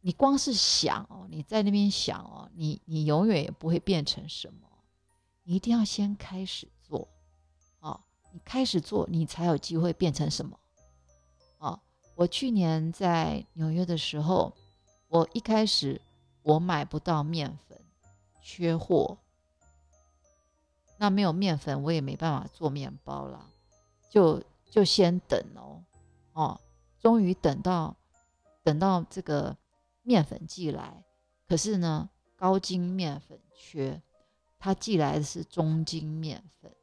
[0.02, 4.68] 你光是想哦，你在那边想哦，你你永远也不会变成什么。
[5.42, 6.68] 你一定要先开始，
[8.34, 10.58] 你开始做，你才有机会变成什么，
[11.58, 11.78] 哦，
[12.16, 14.52] 我去年在纽约的时候，
[15.06, 16.00] 我一开始
[16.42, 17.80] 我买不到面粉，
[18.42, 19.16] 缺货，
[20.98, 23.48] 那没有面粉，我也没办法做面包了，
[24.10, 25.84] 就就先等哦，
[26.32, 26.60] 哦，
[26.98, 27.96] 终于等到
[28.64, 29.56] 等到这个
[30.02, 31.04] 面粉寄来，
[31.46, 34.02] 可是呢，高筋面粉缺。
[34.58, 36.74] 他寄来的是中筋面粉，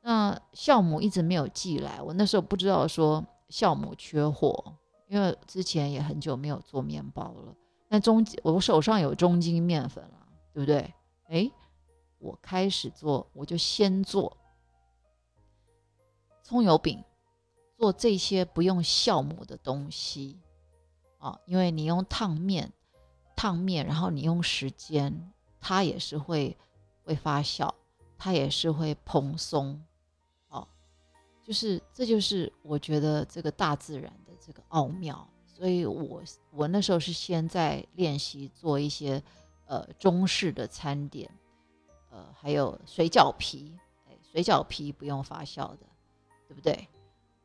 [0.00, 2.00] 那酵母一直没有寄来。
[2.00, 4.76] 我那时候不知道说酵母缺货，
[5.06, 7.54] 因为之前也很久没有做面包了。
[7.88, 10.94] 那中我手上有中筋面粉了，对不对？
[11.28, 11.50] 哎，
[12.18, 14.36] 我开始做，我就先做
[16.42, 17.02] 葱油饼，
[17.76, 20.38] 做这些不用酵母的东西
[21.18, 22.72] 啊，因为你用烫面，
[23.36, 25.32] 烫面，然后你用时间。
[25.60, 26.56] 它也是会
[27.02, 27.68] 会发酵，
[28.16, 29.84] 它也是会蓬松，
[31.48, 35.26] 就是这就是我觉得这个大自然的这个奥妙。
[35.46, 39.20] 所以我我那时候是先在练习做一些
[39.64, 41.28] 呃中式的餐点，
[42.10, 43.74] 呃，还有水饺皮，
[44.06, 45.78] 哎，水饺皮不用发酵的，
[46.46, 46.86] 对不对？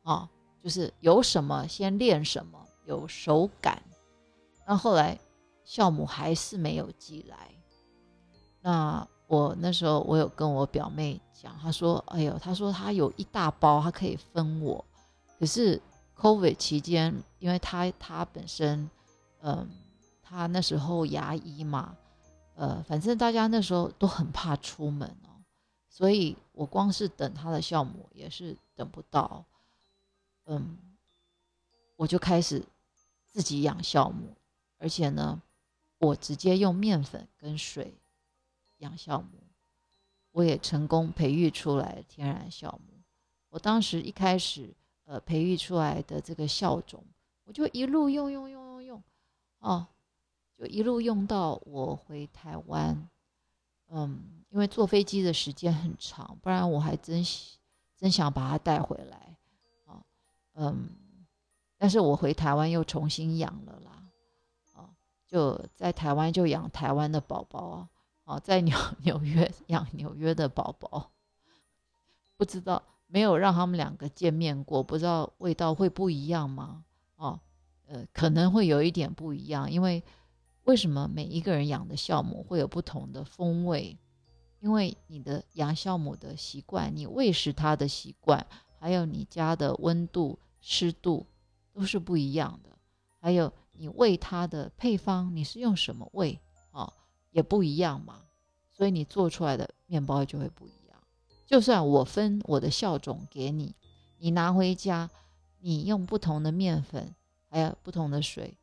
[0.02, 0.30] 啊，
[0.62, 3.82] 就是有什么先练什么，有手感。
[4.66, 5.18] 那后来
[5.64, 7.50] 酵母还是没有寄来。
[8.60, 14.84] 那我那时候我有跟我表妹讲，她说：“哎呦，她说她有一大包，她可以分我。
[15.38, 15.80] 可是
[16.16, 18.88] COVID 期间，因为她她本身，
[19.40, 19.68] 嗯，
[20.22, 21.96] 她那时候牙医嘛，
[22.54, 25.40] 呃，反正大家那时候都很怕出门哦，
[25.88, 29.42] 所以我光是等她的酵母也是等不到，
[30.44, 30.76] 嗯，
[31.96, 32.62] 我就开始
[33.26, 34.36] 自己养酵母，
[34.78, 35.40] 而且呢，
[35.98, 37.94] 我直接用面粉跟水。”
[38.84, 39.42] 养酵母，
[40.30, 43.02] 我也成功培育出来天然酵母。
[43.48, 44.74] 我当时一开始，
[45.04, 47.02] 呃，培育出来的这个酵种，
[47.44, 49.02] 我就一路用用用用用，
[49.60, 49.86] 哦，
[50.58, 53.08] 就一路用到我回台湾。
[53.88, 57.24] 嗯，因为坐飞机的时间很长，不然我还真
[57.96, 59.36] 真想把它带回来。
[59.84, 60.04] 啊，
[60.54, 60.88] 嗯，
[61.78, 64.04] 但是我回台湾又重新养了啦，
[64.74, 64.90] 啊，
[65.26, 67.88] 就在台湾就养台湾的宝宝啊。
[68.24, 71.10] 哦，在纽 纽约养纽约的宝宝，
[72.36, 76.84] 不知道没有让他们两个见面过，不知道味道会不一样吗？
[77.16, 77.38] 哦，
[77.86, 80.02] 呃，可能会有一点不一样，因为
[80.64, 83.98] 为什么每一个人养的酵母会有不同的风味？
[84.60, 88.46] 因为你的养酵母的习惯，你喂食它的习惯，
[88.80, 91.26] 还有你家的温度、湿度
[91.74, 92.70] 都是不一样的，
[93.20, 96.40] 还有你喂它的配方，你是用什么喂？
[97.34, 98.22] 也不一样嘛，
[98.70, 100.96] 所以你做出来的面包就会不一样。
[101.44, 103.74] 就算我分我的酵种给你，
[104.18, 105.10] 你拿回家，
[105.58, 107.12] 你用不同的面粉，
[107.50, 108.56] 还有不同的水，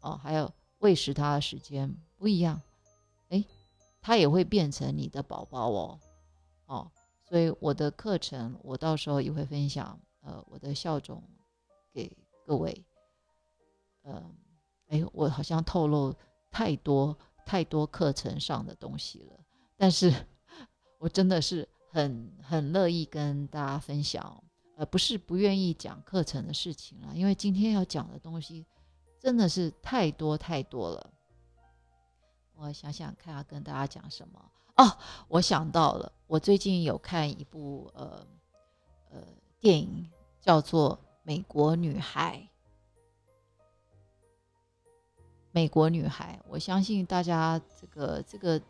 [0.00, 2.62] 哦，还有喂食它的时间不一样，
[3.28, 3.44] 哎，
[4.00, 6.00] 它也会变成你的宝宝哦，
[6.64, 6.90] 哦，
[7.28, 11.22] 所以我的课程我到时候也会分享，呃，我的酵种
[11.92, 12.10] 给
[12.46, 12.82] 各位。
[14.04, 14.34] 嗯，
[14.88, 16.14] 哎，我好像透露
[16.50, 17.14] 太多。
[17.46, 19.38] 太多课程上的东西了，
[19.76, 20.12] 但是
[20.98, 24.42] 我真的是很很乐意跟大家分享，
[24.76, 28.66] 呃，不是不愿意讲课程的事情了，因为今天要讲的东西
[29.20, 31.12] 真的是太多太多了。
[32.56, 38.26] 我想想看要跟大家讲什么哦，我想到了，我最近有看一部呃
[39.10, 39.22] 呃
[39.60, 42.48] 电影，叫做《美国女孩》。
[45.56, 48.60] 美国女孩，我相信大家这个这个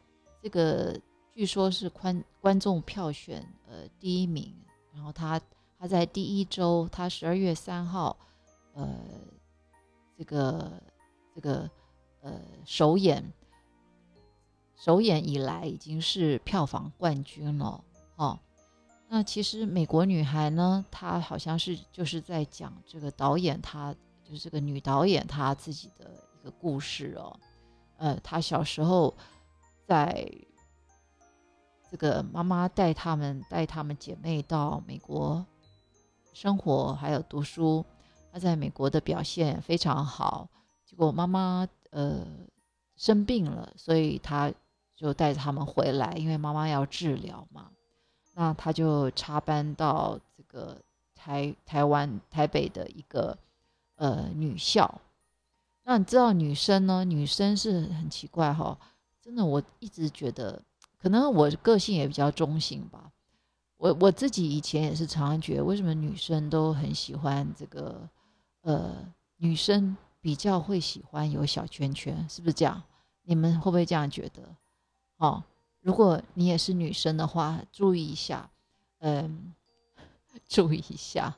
[0.40, 0.96] 这个，
[1.34, 4.54] 据说是观观众票选呃第一名。
[4.94, 5.40] 然后她
[5.76, 8.16] 她在第一周，她十二月三号，
[8.72, 9.00] 呃，
[10.16, 10.80] 这个
[11.34, 11.68] 这个
[12.20, 13.32] 呃首演
[14.76, 17.82] 首演以来已经是票房冠军了
[18.14, 18.38] 哦。
[19.08, 26.24] 那其实美国女孩呢，她好像是就是在讲这个导演，她就是这个女导演她自己的。
[26.46, 27.36] 的故事哦，
[27.96, 29.12] 呃，他小时候
[29.84, 30.24] 在
[31.90, 35.44] 这个妈妈带他们带他们姐妹到美国
[36.32, 37.84] 生活还有读书，
[38.30, 40.48] 他在美国的表现非常好。
[40.84, 42.24] 结果妈妈呃
[42.94, 44.52] 生病了，所以他
[44.94, 47.72] 就带着他们回来，因为妈妈要治疗嘛。
[48.34, 50.80] 那他就插班到这个
[51.16, 53.36] 台台湾台北的一个
[53.96, 55.00] 呃女校。
[55.88, 57.04] 那你知道女生呢？
[57.04, 58.76] 女生是很奇怪哈，
[59.22, 60.60] 真的，我一直觉得，
[60.98, 63.12] 可能我个性也比较中性吧。
[63.76, 68.08] 我我自己以前也是常常觉得，为什么女生都很喜欢这个？
[68.62, 68.96] 呃，
[69.36, 72.82] 女生比较会喜欢有小圈圈，是不是这样？
[73.22, 74.42] 你们会不会这样觉得？
[75.18, 75.44] 哦，
[75.82, 78.50] 如果你也是女生的话，注意一下，
[78.98, 79.54] 嗯，
[80.48, 81.36] 注意一下。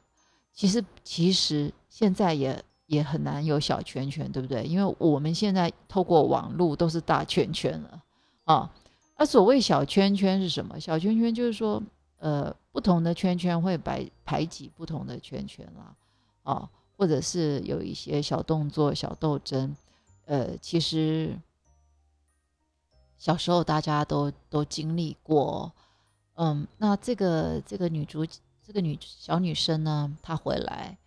[0.55, 4.64] 其实其实现在也也很难有小圈圈，对不对？
[4.64, 8.03] 因为我们现在透过网络都是大圈圈了
[8.45, 8.68] 啊。
[9.16, 10.78] 那所谓小圈圈是什么？
[10.80, 11.80] 小圈圈就是说。
[12.20, 15.95] 呃，不同的圈圈会排排挤不同的圈圈啦，
[16.43, 19.72] 啊，或者是有一些小动作、小斗争。
[20.24, 21.39] 呃，其实
[23.16, 25.70] 小时候大家都都经历过。
[26.34, 28.26] 嗯，那这个这个女主
[28.66, 30.99] 这个女小女生呢，她回来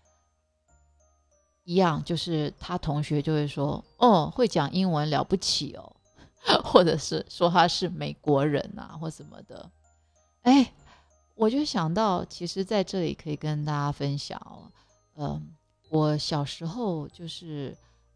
[1.63, 5.95] 一样，就是他同学就会说：“哦，会讲英文了不起哦，
[6.63, 9.69] 或者是说他是美国人啊，或什么的。”
[10.43, 10.73] 哎。
[11.33, 14.39] 我就想到，其实在这里可以跟大家分享，
[15.15, 15.55] 嗯，
[15.89, 17.75] 我小时候就是，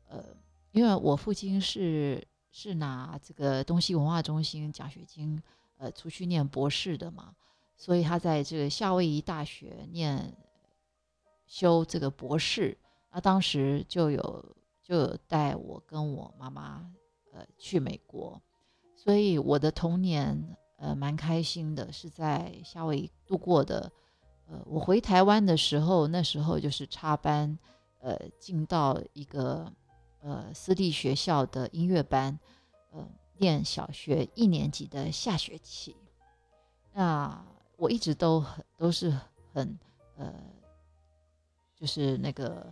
[0.09, 0.23] 呃，
[0.71, 5.41] 因为我父亲是是拿这个东西文化中心奖学金，
[5.77, 7.33] 呃，出去念博士的嘛，
[7.75, 10.31] 所以他在这个夏威夷大学念
[11.47, 12.77] 修这个博士，
[13.15, 14.45] 那当时就有
[14.83, 16.85] 就有带我跟我妈妈，
[17.31, 18.41] 呃，去美国，
[18.93, 20.57] 所以我的童年。
[20.77, 23.89] 呃，蛮开心的，是在夏威夷度过的。
[24.45, 27.57] 呃，我回台湾的时候，那时候就是插班，
[28.01, 29.71] 呃，进到一个
[30.19, 32.37] 呃私立学校的音乐班，
[32.91, 33.07] 呃，
[33.37, 35.95] 念小学一年级的下学期。
[36.91, 37.41] 那
[37.77, 39.17] 我一直都很都是
[39.53, 39.79] 很
[40.17, 40.33] 呃，
[41.73, 42.71] 就是那个，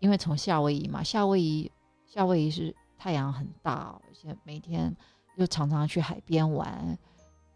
[0.00, 1.70] 因为从夏威夷嘛，夏威夷
[2.06, 4.94] 夏威夷是太阳很大，而且每天
[5.38, 6.98] 就常常去海边玩。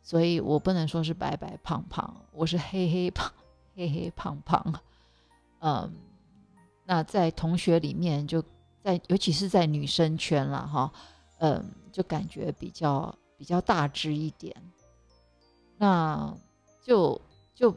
[0.02, 3.32] 所以我不能说是白白胖胖，我是黑黑胖
[3.74, 4.62] 黑黑胖胖，
[5.60, 5.90] 嗯，
[6.84, 8.44] 那在同学里面，就
[8.82, 10.92] 在尤其是在女生圈了哈，
[11.38, 14.54] 嗯，就感觉比较比较大只一点，
[15.78, 16.36] 那
[16.82, 17.18] 就
[17.54, 17.74] 就，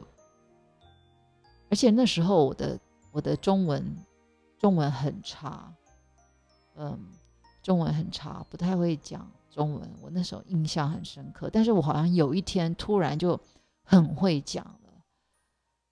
[1.70, 2.78] 而且那时候我的
[3.10, 3.96] 我的中文
[4.58, 5.72] 中文很差，
[6.76, 6.98] 嗯，
[7.62, 9.30] 中文很差，不太会讲。
[9.50, 13.40] 中文，我那时候印象很深刻，但是我好像有一天突然就
[13.82, 14.92] 很会讲了，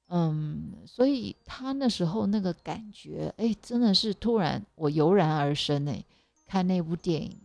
[0.08, 6.04] 嗯，所以他那时候那个感觉，哎，真的是突然我油然而生哎，
[6.46, 7.40] 看那部电影，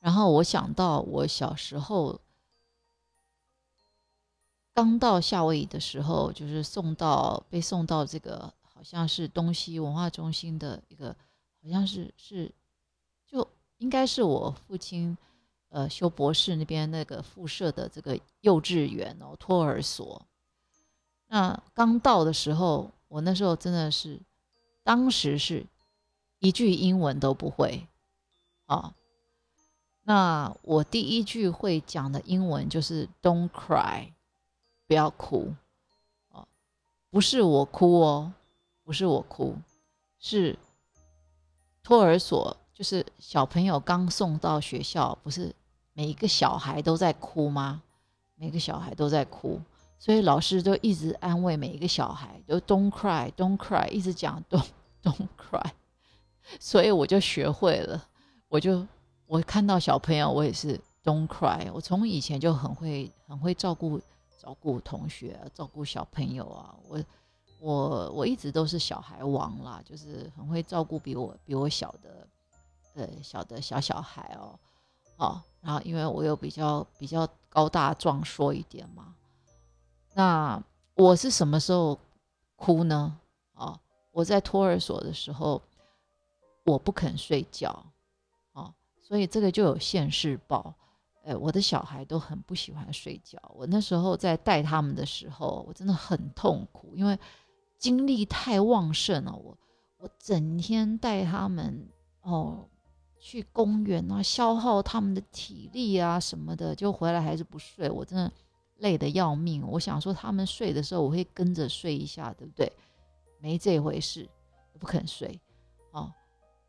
[0.00, 2.20] 然后我想到我小时候
[4.74, 11.08] 刚到夏威夷的时候，就是送到被送到这个好像是东西文化中心的一个，
[11.62, 12.52] 好像是是
[13.26, 13.48] 就。
[13.78, 15.14] 应该是我父亲，
[15.68, 20.22] 呃，修博士那边那个附设的这个幼稚园哦，托儿所。
[21.26, 24.18] 那刚到的时候，我那时候真的是，
[24.82, 25.66] 当时是
[26.38, 27.86] 一句英文都不会
[28.64, 28.94] 啊。
[30.04, 34.14] 那我第一句会讲的英文就是 “Don't cry”，
[34.86, 35.52] 不要哭
[36.30, 36.48] 哦，
[37.10, 38.32] 不是我哭哦，
[38.86, 39.56] 不是我哭，
[40.20, 40.56] 是
[41.82, 42.56] 托儿所。
[42.72, 45.52] 就是小朋友刚送到学校，不是
[45.94, 47.82] 每一个小孩都在哭吗？
[48.36, 49.58] 每个小孩都在哭，
[49.98, 54.66] 所以老师就一直安慰每一个小孩，就 "Don't cry, don't cry"，一直讲 "Don't
[55.02, 55.70] don't cry"，
[56.60, 58.06] 所以我就学会了。
[58.48, 58.86] 我就
[59.26, 61.72] 我看到小朋友，我也是 "Don't cry"。
[61.72, 63.98] 我从以前就很会很会照顾
[64.38, 66.76] 照顾同学，照顾小朋友啊。
[66.86, 67.02] 我
[67.58, 72.26] 我我一直都是小孩王啦，就是很会照顾比我比我小的。
[72.98, 74.58] 呃，小的小小孩哦，
[75.18, 79.14] 哦，然后因为我又比较比较高大壮硕一点嘛，
[80.14, 80.58] 那
[80.94, 81.98] 我是什么时候
[82.54, 83.14] 哭呢？
[83.52, 83.78] 哦，
[84.12, 85.60] 我在托儿所的时候，
[86.64, 87.84] 我不肯睡觉，
[88.54, 90.74] 哦，所以这个就有现世报。
[91.22, 97.18] 呃，我的小孩都很不喜欢睡觉，我那时候在带他们的时候，我真的很痛苦，因为
[97.78, 99.56] 精力太旺盛了，我
[99.98, 101.88] 我整天带他们
[102.22, 102.68] 哦。
[103.18, 108.30] 去公园啊，消耗他们的体力啊什么的，就回来还是不睡，我真的
[108.76, 109.66] 累得要命。
[109.66, 112.70] 我想说他们睡的时候，我会跟着睡一下，对不对？
[113.40, 114.28] 没这回事，
[114.78, 115.40] 不肯睡。
[115.90, 116.12] 哦，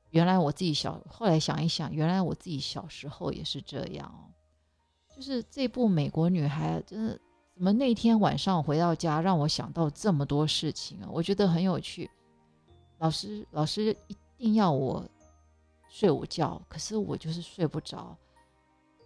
[0.10, 4.34] 原来我自己小，后来想一想，原来我自己小时候也是这样哦。
[5.16, 7.20] 就是这部《美国女孩》，真的
[7.58, 11.10] 怎么那天晚上回到家，让我想到这么多事情啊？
[11.12, 12.08] 我觉得很有趣。
[13.00, 15.04] 老师，老师一定要我
[15.90, 18.16] 睡午觉，可是我就是睡不着。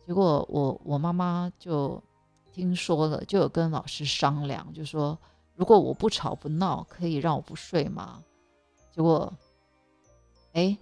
[0.06, 2.04] 结果我我妈妈就
[2.52, 5.18] 听说了，就有跟老师商量，就说
[5.56, 8.22] 如果我不吵不闹，可以让我不睡吗？
[8.94, 9.34] 结果，
[10.52, 10.78] 哎，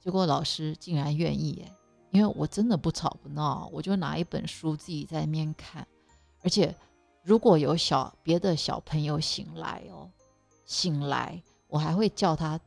[0.00, 1.72] 结果老师竟然愿意哎，
[2.10, 5.86] 因为我真的不吵不闹，我就拿一本书自己在那边看，
[6.42, 6.74] 而且
[7.28, 10.10] 如果有小别的小朋友醒来哦，
[10.64, 12.58] 醒来我还会叫他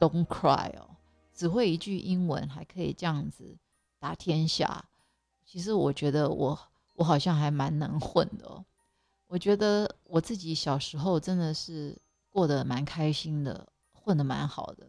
[0.00, 0.90] Don't cry 哦，
[1.32, 3.56] 只会一句英文还可以这样子
[4.00, 4.84] 打天下。
[5.46, 6.58] 其实我觉得我
[6.96, 8.64] 我好像还蛮能混的哦，
[9.28, 11.96] 我觉得我自己小时候真的是
[12.28, 14.84] 过得蛮开心的，混得蛮好的，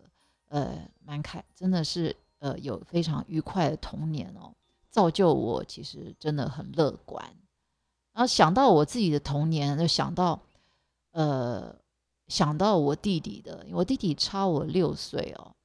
[0.48, 4.52] 呃，蛮开，真的是呃有非常愉快的童年哦，
[4.90, 7.24] 造就我其实真的很乐观。
[8.20, 10.38] 然后想到我自己的童年，就想到
[11.12, 11.74] 呃
[12.28, 15.56] 想到我弟弟的，我弟弟差我六岁哦，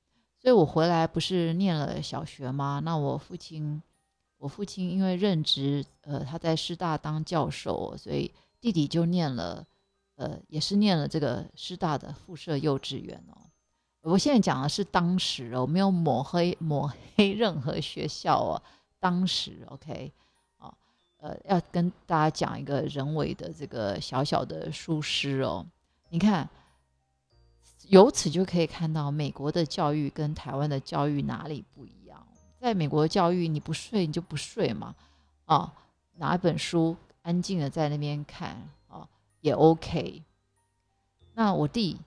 [0.41, 2.81] 所以我回来不是念了小学吗？
[2.85, 3.83] 那我父亲。
[4.39, 8.31] 我父亲因为任职，呃，他在师大当教授，所以
[8.61, 9.67] 弟弟就念了，
[10.17, 13.41] 呃，也是念了这个师大的附设幼稚园哦。
[14.03, 18.63] 我现在讲的是当时哦，没有抹黑抹黑任何学校哦。
[19.01, 20.13] 当时，OK，
[21.25, 25.65] 呃，要跟大家讲一个人为的这个小小的疏失哦。
[26.11, 26.47] 你看，
[27.89, 32.27] 由此就可以看到美国的教育跟台湾的教育哪里不一样。
[32.61, 34.95] 在美国教育，你不睡你就不睡嘛，
[35.47, 35.73] 啊，
[36.17, 39.09] 拿一本书安静的在那边看啊，
[39.41, 40.23] 也 OK。
[41.33, 41.99] 那我弟，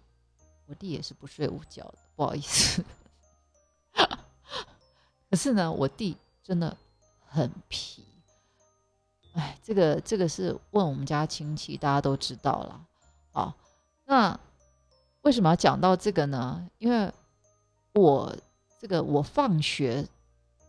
[0.67, 2.85] 我弟也是不睡午觉的，不好意思。
[5.27, 6.77] 可是呢，我弟真的
[7.25, 8.03] 很皮。
[9.37, 12.87] 哎，这个这个是问我们家亲戚，大家都知道了。
[13.31, 13.55] 啊，
[14.05, 14.39] 那
[15.21, 16.69] 为什么要讲到这个呢？
[16.77, 17.11] 因为
[17.93, 18.35] 我
[18.77, 20.05] 这个我放学。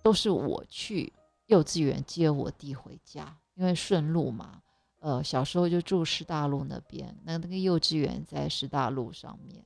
[0.00, 1.12] 都是我去
[1.46, 4.62] 幼稚园接我弟回家，因为顺路嘛。
[5.00, 9.62] 呃，小时候就住师大路那边，那那个幼稚园在师大路上面，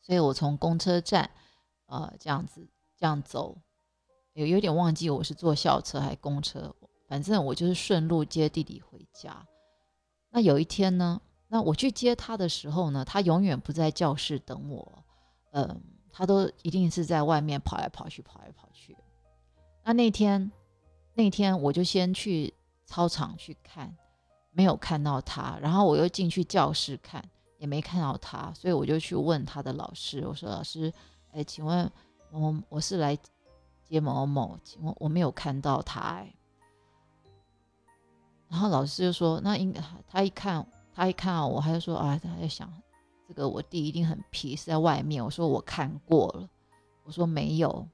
[0.00, 1.28] 所以我从公车站，
[1.86, 2.64] 呃，这样子
[2.96, 3.56] 这样走，
[4.34, 6.72] 有有点忘记我是坐校车还是公车，
[7.12, 9.46] 反正我就是顺路接弟弟回家。
[10.30, 15.04] 那有一天呢，那我去接他的时候呢，他永远不在教室等我，
[15.50, 15.78] 嗯，
[16.10, 18.96] 他都一定是在外面跑来跑去，跑来跑去。
[19.84, 20.50] 那那天，
[21.12, 22.54] 那天我就先去
[22.86, 23.94] 操场去看，
[24.52, 27.22] 没有看到他，然后我又进去教室看，
[27.58, 30.90] 也没看到他，所以我就去问他的老师，我说：“老师，
[31.32, 31.92] 哎，请问
[32.30, 33.14] 我我是来
[33.84, 36.34] 接某某，请问我没有看到他。”哎，
[38.52, 42.70] 然后老师就说：“那应该他一看，他一看到我，他就说啊，他在想
[43.26, 46.46] 这个我弟一定很皮，是在外面。”我说：“我看过了。”
[47.04, 47.88] 我说：“没有。”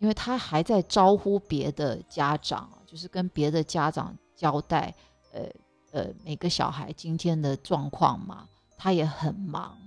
[0.00, 4.92] 因为他还在招呼别的家长，就是跟别的家长交代，
[5.32, 5.42] 呃
[5.92, 9.78] 呃，每个小孩今天的状况嘛，他也很忙。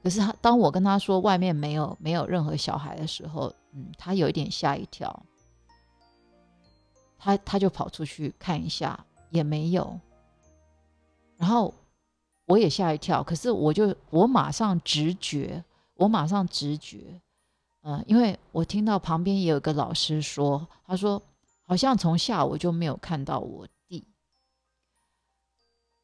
[0.00, 5.26] 可是他当我跟他说外面没有没有任何小孩的时候，嗯，他有一点吓一跳，
[7.18, 9.98] 他他就跑出去看一下，也没有。
[11.36, 11.72] 然后
[12.46, 15.62] 我也吓一跳，可是我就我马上直觉，
[15.94, 17.20] 我马上直觉。
[17.82, 21.22] 嗯，因为我听到旁边也有个老师说，他说
[21.62, 24.04] 好像从下午就没有看到我弟。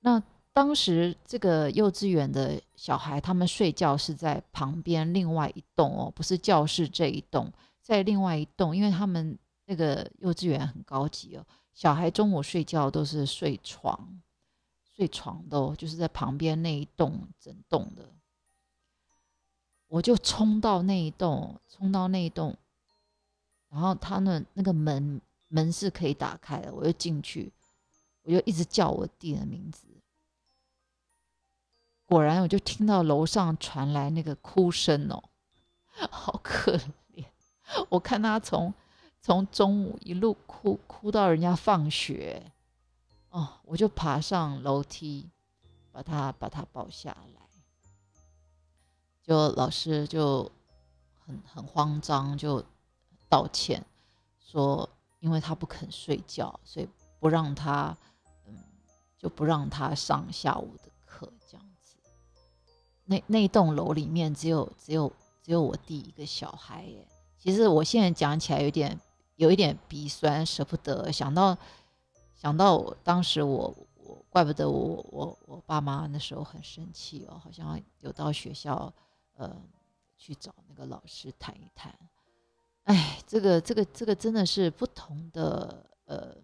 [0.01, 7.51] 那当时这个幼稚园的小孩，他们睡觉是在旁边另外一栋哦，不是教室这一栋，
[7.81, 9.39] 在另外一栋，因为他们
[9.73, 14.21] 那个幼稚园很高级哦，小孩中午睡觉都是睡床，
[14.95, 18.07] 睡床的哦，就是在旁边那一栋整栋的。
[19.89, 22.55] 我就冲到那一栋，冲到那一栋，
[23.71, 25.19] 然后他那那个门
[25.49, 27.51] 门是可以打开的，我就进去，
[28.25, 29.87] 我就一直叫我弟的名字。
[32.05, 35.23] 果然，我就听到楼上传来那个哭声哦，
[36.11, 36.77] 好可
[37.15, 37.25] 怜！
[37.89, 38.75] 我看他从
[39.23, 42.43] 从中午一路哭哭到人家放学，
[43.31, 45.31] 哦，我就爬上楼梯，
[45.93, 47.41] 把他把他抱下来。
[49.23, 50.51] 就老师就
[51.25, 52.65] 很很慌张，就
[53.29, 53.85] 道歉
[54.41, 54.89] 说，
[55.21, 56.89] 因为他不肯睡觉，所以
[57.21, 57.97] 不让他
[58.49, 58.59] 嗯
[59.17, 61.95] 就不让他上下午的课，这样子。
[63.05, 67.07] 那那栋楼里面只有只有只有我弟一个小孩耶。
[67.39, 69.01] 其实我现在讲起来有点
[69.43, 71.11] 有一点鼻酸，舍不得。
[71.11, 71.57] 想到
[72.35, 78.93] 想到当时我我怪不得我我我爸妈那时候很生气哦，好像有到学校
[79.37, 79.55] 呃
[80.17, 81.93] 去找那个老师谈一谈。
[82.85, 86.37] 哎，这个这个这个真的是不同的呃。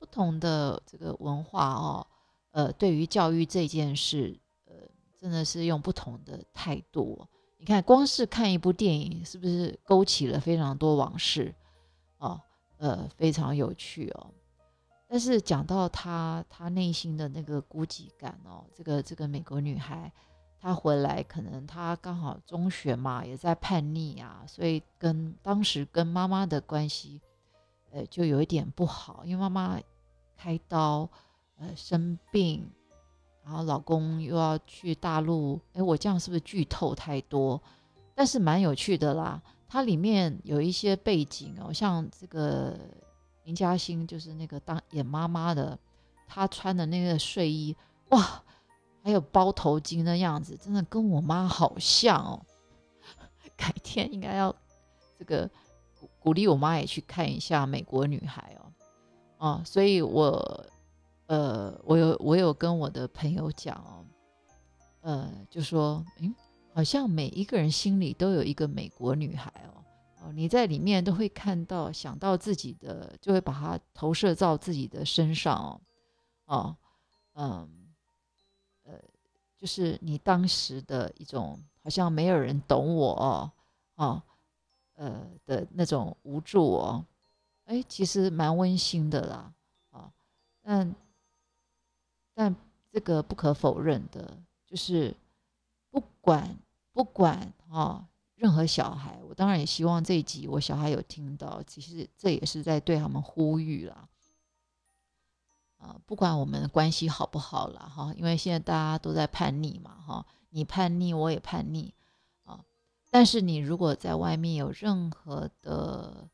[0.00, 2.06] 不同的这个文化哦，
[2.52, 4.72] 呃，对于教育这件事，呃，
[5.20, 7.26] 真的是用不同的态度。
[7.58, 11.52] 你看，光是看一部电影，是不是勾起了非常多往事？
[12.18, 12.40] 哦，
[12.76, 14.30] 呃，非常有趣哦。
[15.08, 20.12] 但是讲到她，她内心的那个孤寂感哦，这个这个美国女孩，
[20.60, 27.20] 她回来可能她刚好中学嘛，也在叛逆啊，所以跟当时跟妈妈的关系。
[27.90, 29.80] 呃，就有一点不好，因为妈妈
[30.36, 31.08] 开刀，
[31.56, 32.70] 呃，生病，
[33.42, 35.58] 然后老公又要去大陆。
[35.72, 37.58] 哎，我这样是不是剧透太多？
[38.14, 42.76] 但是蛮有趣的啦，它里面有一些背景哦，像这个
[43.44, 45.78] 林嘉欣，就是那个当演妈妈的，
[46.26, 47.76] 她穿的那个睡衣，
[48.08, 48.42] 哇，
[49.02, 52.44] 还有包头巾的样子，真的跟我妈好像哦。
[53.56, 54.54] 改天应该要
[55.18, 55.48] 这个。
[56.20, 58.72] 鼓励我妈也去看一下《美国女孩》哦，
[59.38, 60.64] 哦，所以我，
[61.26, 64.04] 呃，我有我有跟我的朋友讲哦，
[65.00, 66.32] 呃，就说，嗯，
[66.78, 69.82] 好像每一个人心里都有一个美国女孩哦，
[70.22, 75.80] 哦，你在里面都会看到，想到自己的，就会把它投射到自己的身上哦，
[76.44, 76.78] 哦，
[77.34, 77.68] 嗯，
[78.84, 78.92] 呃，
[79.56, 83.50] 就是你当时的一种，好像没有人懂我哦，
[83.96, 84.22] 哦。
[84.94, 87.04] 呃的那种无助哦，
[87.64, 89.52] 哎，其实蛮温馨的啦，
[89.90, 90.12] 啊，
[90.62, 90.94] 但
[92.34, 92.54] 但
[92.92, 95.16] 这个不可否认的，就是
[95.90, 96.56] 不管
[96.98, 104.08] 不管啊，任何小孩，我当然也希望这一集我小孩有听到，其实这也是在对他们呼吁啦，
[105.78, 111.94] 啊，不管我们关系好不好啦，哈，因为现在大家都在叛逆嘛，哈，你叛逆，我也叛逆
[112.42, 112.64] 啊。
[113.10, 116.28] 但是你如果在外面有任何的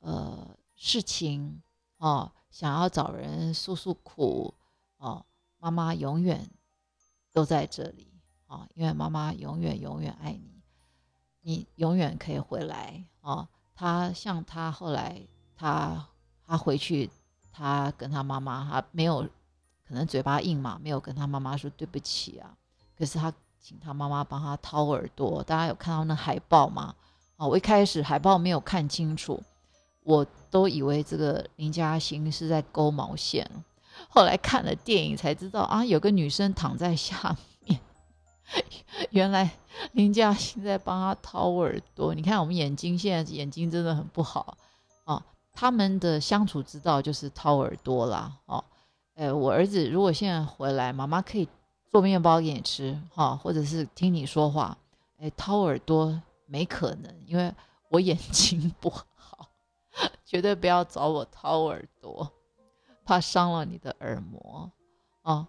[0.00, 1.62] 呃事情
[1.98, 4.52] 哦，想要找人诉诉苦
[4.96, 5.24] 哦，
[5.58, 6.50] 妈妈永远
[7.32, 8.07] 都在这里
[8.48, 10.50] 啊，因为妈妈永远永远爱你，
[11.42, 13.46] 你永远可以回来哦。
[13.76, 15.22] 他像他后来
[15.54, 16.04] 他
[16.44, 17.08] 他回去，
[17.52, 19.22] 他跟他妈妈他没有
[19.86, 22.56] 可能嘴巴硬嘛，没有跟他妈妈说对不起啊，
[22.98, 23.32] 可是他。
[23.60, 26.94] 请他妈妈帮他掏耳朵，大家有看到那海报吗？
[27.36, 29.42] 啊，我一开始海报没有看清楚，
[30.04, 33.44] 我都以为这个林嘉欣是在勾毛线，
[34.08, 37.38] 后来看了电影才知道啊，有个女生躺在下面，
[39.10, 39.50] 原来
[39.92, 42.14] 林嘉欣在帮他掏耳朵。
[42.14, 44.56] 你看我们眼睛现在眼睛真的很不好
[45.04, 48.32] 啊，他们的相处之道就是掏耳朵啦。
[48.46, 48.64] 哦，
[49.14, 51.48] 呃，我儿子如果现在回来，妈妈可以。
[51.90, 54.76] 做面包给你吃，哈，或者是听你说话，
[55.16, 57.50] 哎，掏耳朵没可能，因为
[57.88, 59.48] 我眼睛不好，
[60.22, 62.30] 绝对不要找我掏耳朵，
[63.06, 64.70] 怕伤了你的耳膜，
[65.22, 65.46] 哦，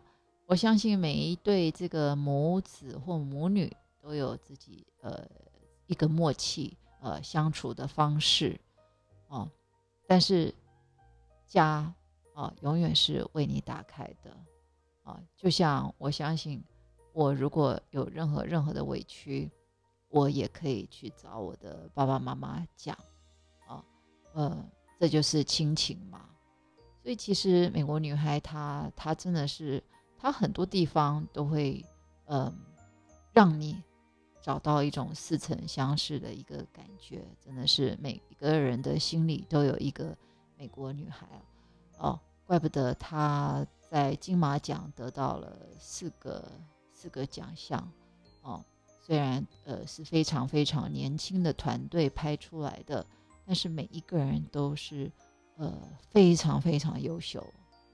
[0.50, 3.72] 我相信每一对这个母子或母女
[4.02, 5.24] 都有自己呃
[5.86, 8.60] 一个默契呃相处的方式，
[9.28, 9.48] 哦，
[10.08, 10.52] 但是
[11.46, 11.94] 家
[12.34, 14.36] 啊永远是为你打开的。
[15.04, 16.64] 啊，就像我相信，
[17.14, 19.52] 我如果有任何任何的委屈，
[20.08, 22.98] 我也可以去找我的爸爸妈妈讲，
[23.68, 23.86] 啊，
[24.34, 24.66] 呃，
[25.00, 26.28] 这就是亲情嘛。
[27.04, 29.84] 所以其实美国女孩她她真的是，
[30.20, 31.84] 它很多地方都会，
[32.26, 32.54] 嗯，
[33.32, 33.82] 让你
[34.42, 40.16] 找到一种似曾相识的一个感觉，真的是每一个人的心里都有一个
[40.58, 41.28] 美国女孩
[41.98, 43.66] 哦，怪不得她。
[43.90, 46.48] 在金马奖得到了四个
[46.94, 47.92] 四个奖项，
[48.44, 48.64] 哦，
[49.02, 53.04] 虽然呃是非常非常年轻的团队拍出来的，
[53.48, 55.12] 但是每一个人都是
[55.58, 55.74] 呃
[56.12, 57.44] 非常非常优秀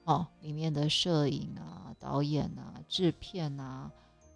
[0.06, 3.90] 哦，里面的摄影啊、导演啊、制片啊，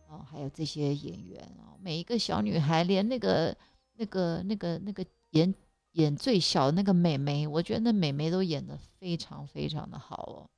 [0.08, 3.56] 哦，还有这些演员啊，每一个小女孩，连那个
[3.96, 5.54] 那个那个那个演
[5.92, 10.50] 演最小的那个美眉，我觉得那美眉都演得非常非常的好哦。